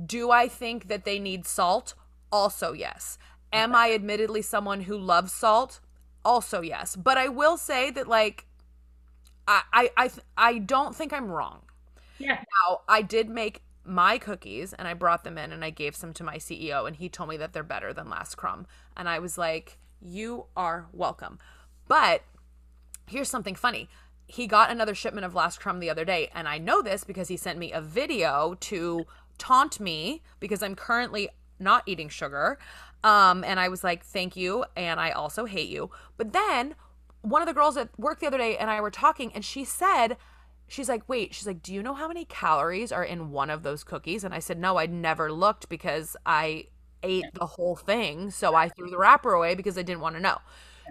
[0.06, 1.96] do i think that they need salt
[2.32, 3.18] also yes
[3.54, 5.80] am i admittedly someone who loves salt
[6.26, 8.46] also yes but i will say that like
[9.48, 11.62] i i i, I don't think i'm wrong
[12.20, 12.44] yeah.
[12.66, 16.14] Now, I did make my cookies and I brought them in and I gave some
[16.14, 18.68] to my CEO and he told me that they're better than Last Crumb.
[18.96, 21.40] And I was like, "You are welcome."
[21.88, 22.24] But
[23.08, 23.90] here's something funny.
[24.28, 27.30] He got another shipment of Last Crumb the other day and I know this because
[27.30, 29.06] he sent me a video to
[29.38, 31.30] taunt me because I'm currently
[31.60, 32.60] not eating sugar.
[33.04, 35.92] Um, and I was like, "Thank you," and I also hate you.
[36.18, 36.76] But then
[37.22, 39.66] one of the girls at work the other day and I were talking and she
[39.66, 40.18] said
[40.68, 43.64] she's like, wait, she's like, do you know how many calories are in one of
[43.64, 44.24] those cookies?
[44.24, 46.68] And I said, no, I'd never looked because I
[47.04, 48.32] ate the whole thing.
[48.32, 50.40] So I threw the wrapper away because I didn't want to know.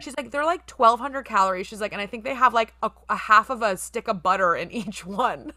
[0.00, 1.66] She's like, they're like 1,200 calories.
[1.66, 4.22] She's like, and I think they have like a, a half of a stick of
[4.22, 5.52] butter in each one.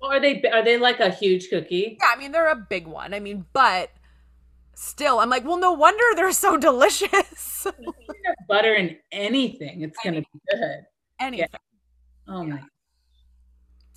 [0.00, 1.96] Well, are they are they like a huge cookie?
[1.98, 3.14] Yeah, I mean they're a big one.
[3.14, 3.90] I mean, but
[4.74, 7.66] still, I'm like, well, no wonder they're so delicious.
[8.48, 10.80] butter in anything, it's gonna be good.
[11.20, 11.48] Anything.
[11.52, 11.58] Yeah.
[12.28, 12.60] Oh my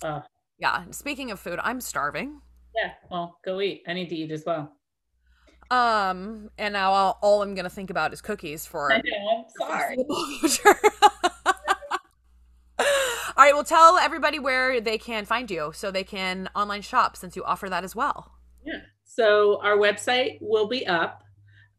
[0.02, 0.20] uh,
[0.58, 0.84] yeah.
[0.90, 2.40] Speaking of food, I'm starving.
[2.76, 2.92] Yeah.
[3.10, 3.82] Well, go eat.
[3.86, 4.72] I need to eat as well.
[5.70, 8.92] Um, and now I'll, all I'm gonna think about is cookies for.
[8.92, 9.44] I know.
[9.44, 9.96] I'm sorry.
[12.78, 12.84] all
[13.36, 13.54] right.
[13.54, 17.44] Well, tell everybody where they can find you so they can online shop since you
[17.44, 18.37] offer that as well.
[19.08, 21.24] So our website will be up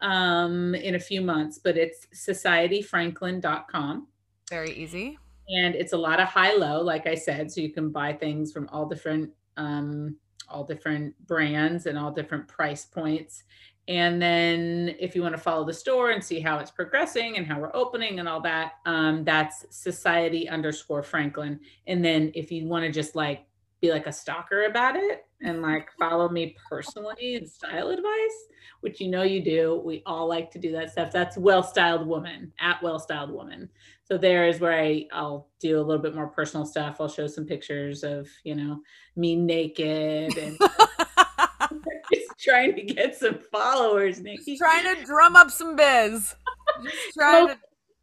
[0.01, 4.07] um, in a few months, but it's societyfranklin.com.
[4.49, 5.17] Very easy.
[5.47, 8.51] And it's a lot of high low like i said so you can buy things
[8.51, 10.15] from all different um,
[10.47, 13.43] all different brands and all different price points.
[13.87, 17.45] And then if you want to follow the store and see how it's progressing and
[17.45, 21.59] how we're opening and all that um, that's society underscore franklin.
[21.85, 23.45] And then if you want to just like
[23.81, 28.45] be like a stalker about it and like follow me personally and style advice,
[28.81, 29.81] which you know you do.
[29.83, 31.11] We all like to do that stuff.
[31.11, 33.69] That's well styled woman at well styled woman.
[34.03, 36.97] So there is where I, I'll do a little bit more personal stuff.
[36.99, 38.81] I'll show some pictures of, you know,
[39.15, 40.57] me naked and
[42.13, 44.57] just trying to get some followers, Nikki.
[44.57, 46.35] trying to drum up some biz.
[47.17, 47.57] trying to...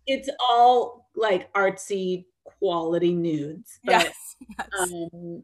[0.07, 3.81] It's all like artsy quality nudes.
[3.85, 4.37] But, yes.
[4.59, 4.69] yes.
[4.79, 5.43] Um,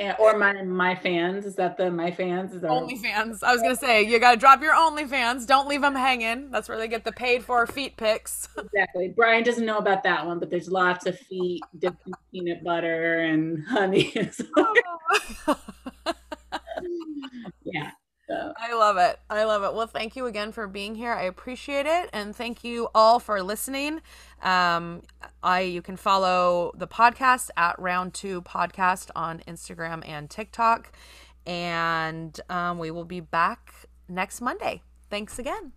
[0.00, 3.52] and, or my my fans is that the my fans is that only fans I
[3.52, 5.46] was gonna say you gotta drop your OnlyFans.
[5.46, 6.50] Don't leave them hanging.
[6.50, 8.48] That's where they get the paid for feet pics.
[8.58, 9.12] exactly.
[9.14, 13.20] Brian doesn't know about that one, but there's lots of feet dipped in peanut butter
[13.20, 14.14] and honey.
[17.64, 17.90] yeah.
[18.26, 18.52] So.
[18.58, 19.18] I love it.
[19.28, 19.74] I love it.
[19.74, 21.12] Well, thank you again for being here.
[21.12, 24.00] I appreciate it, and thank you all for listening.
[24.42, 25.02] Um,
[25.42, 30.92] I you can follow the podcast at Round Two Podcast on Instagram and TikTok,
[31.46, 33.72] and um, we will be back
[34.08, 34.82] next Monday.
[35.08, 35.72] Thanks again.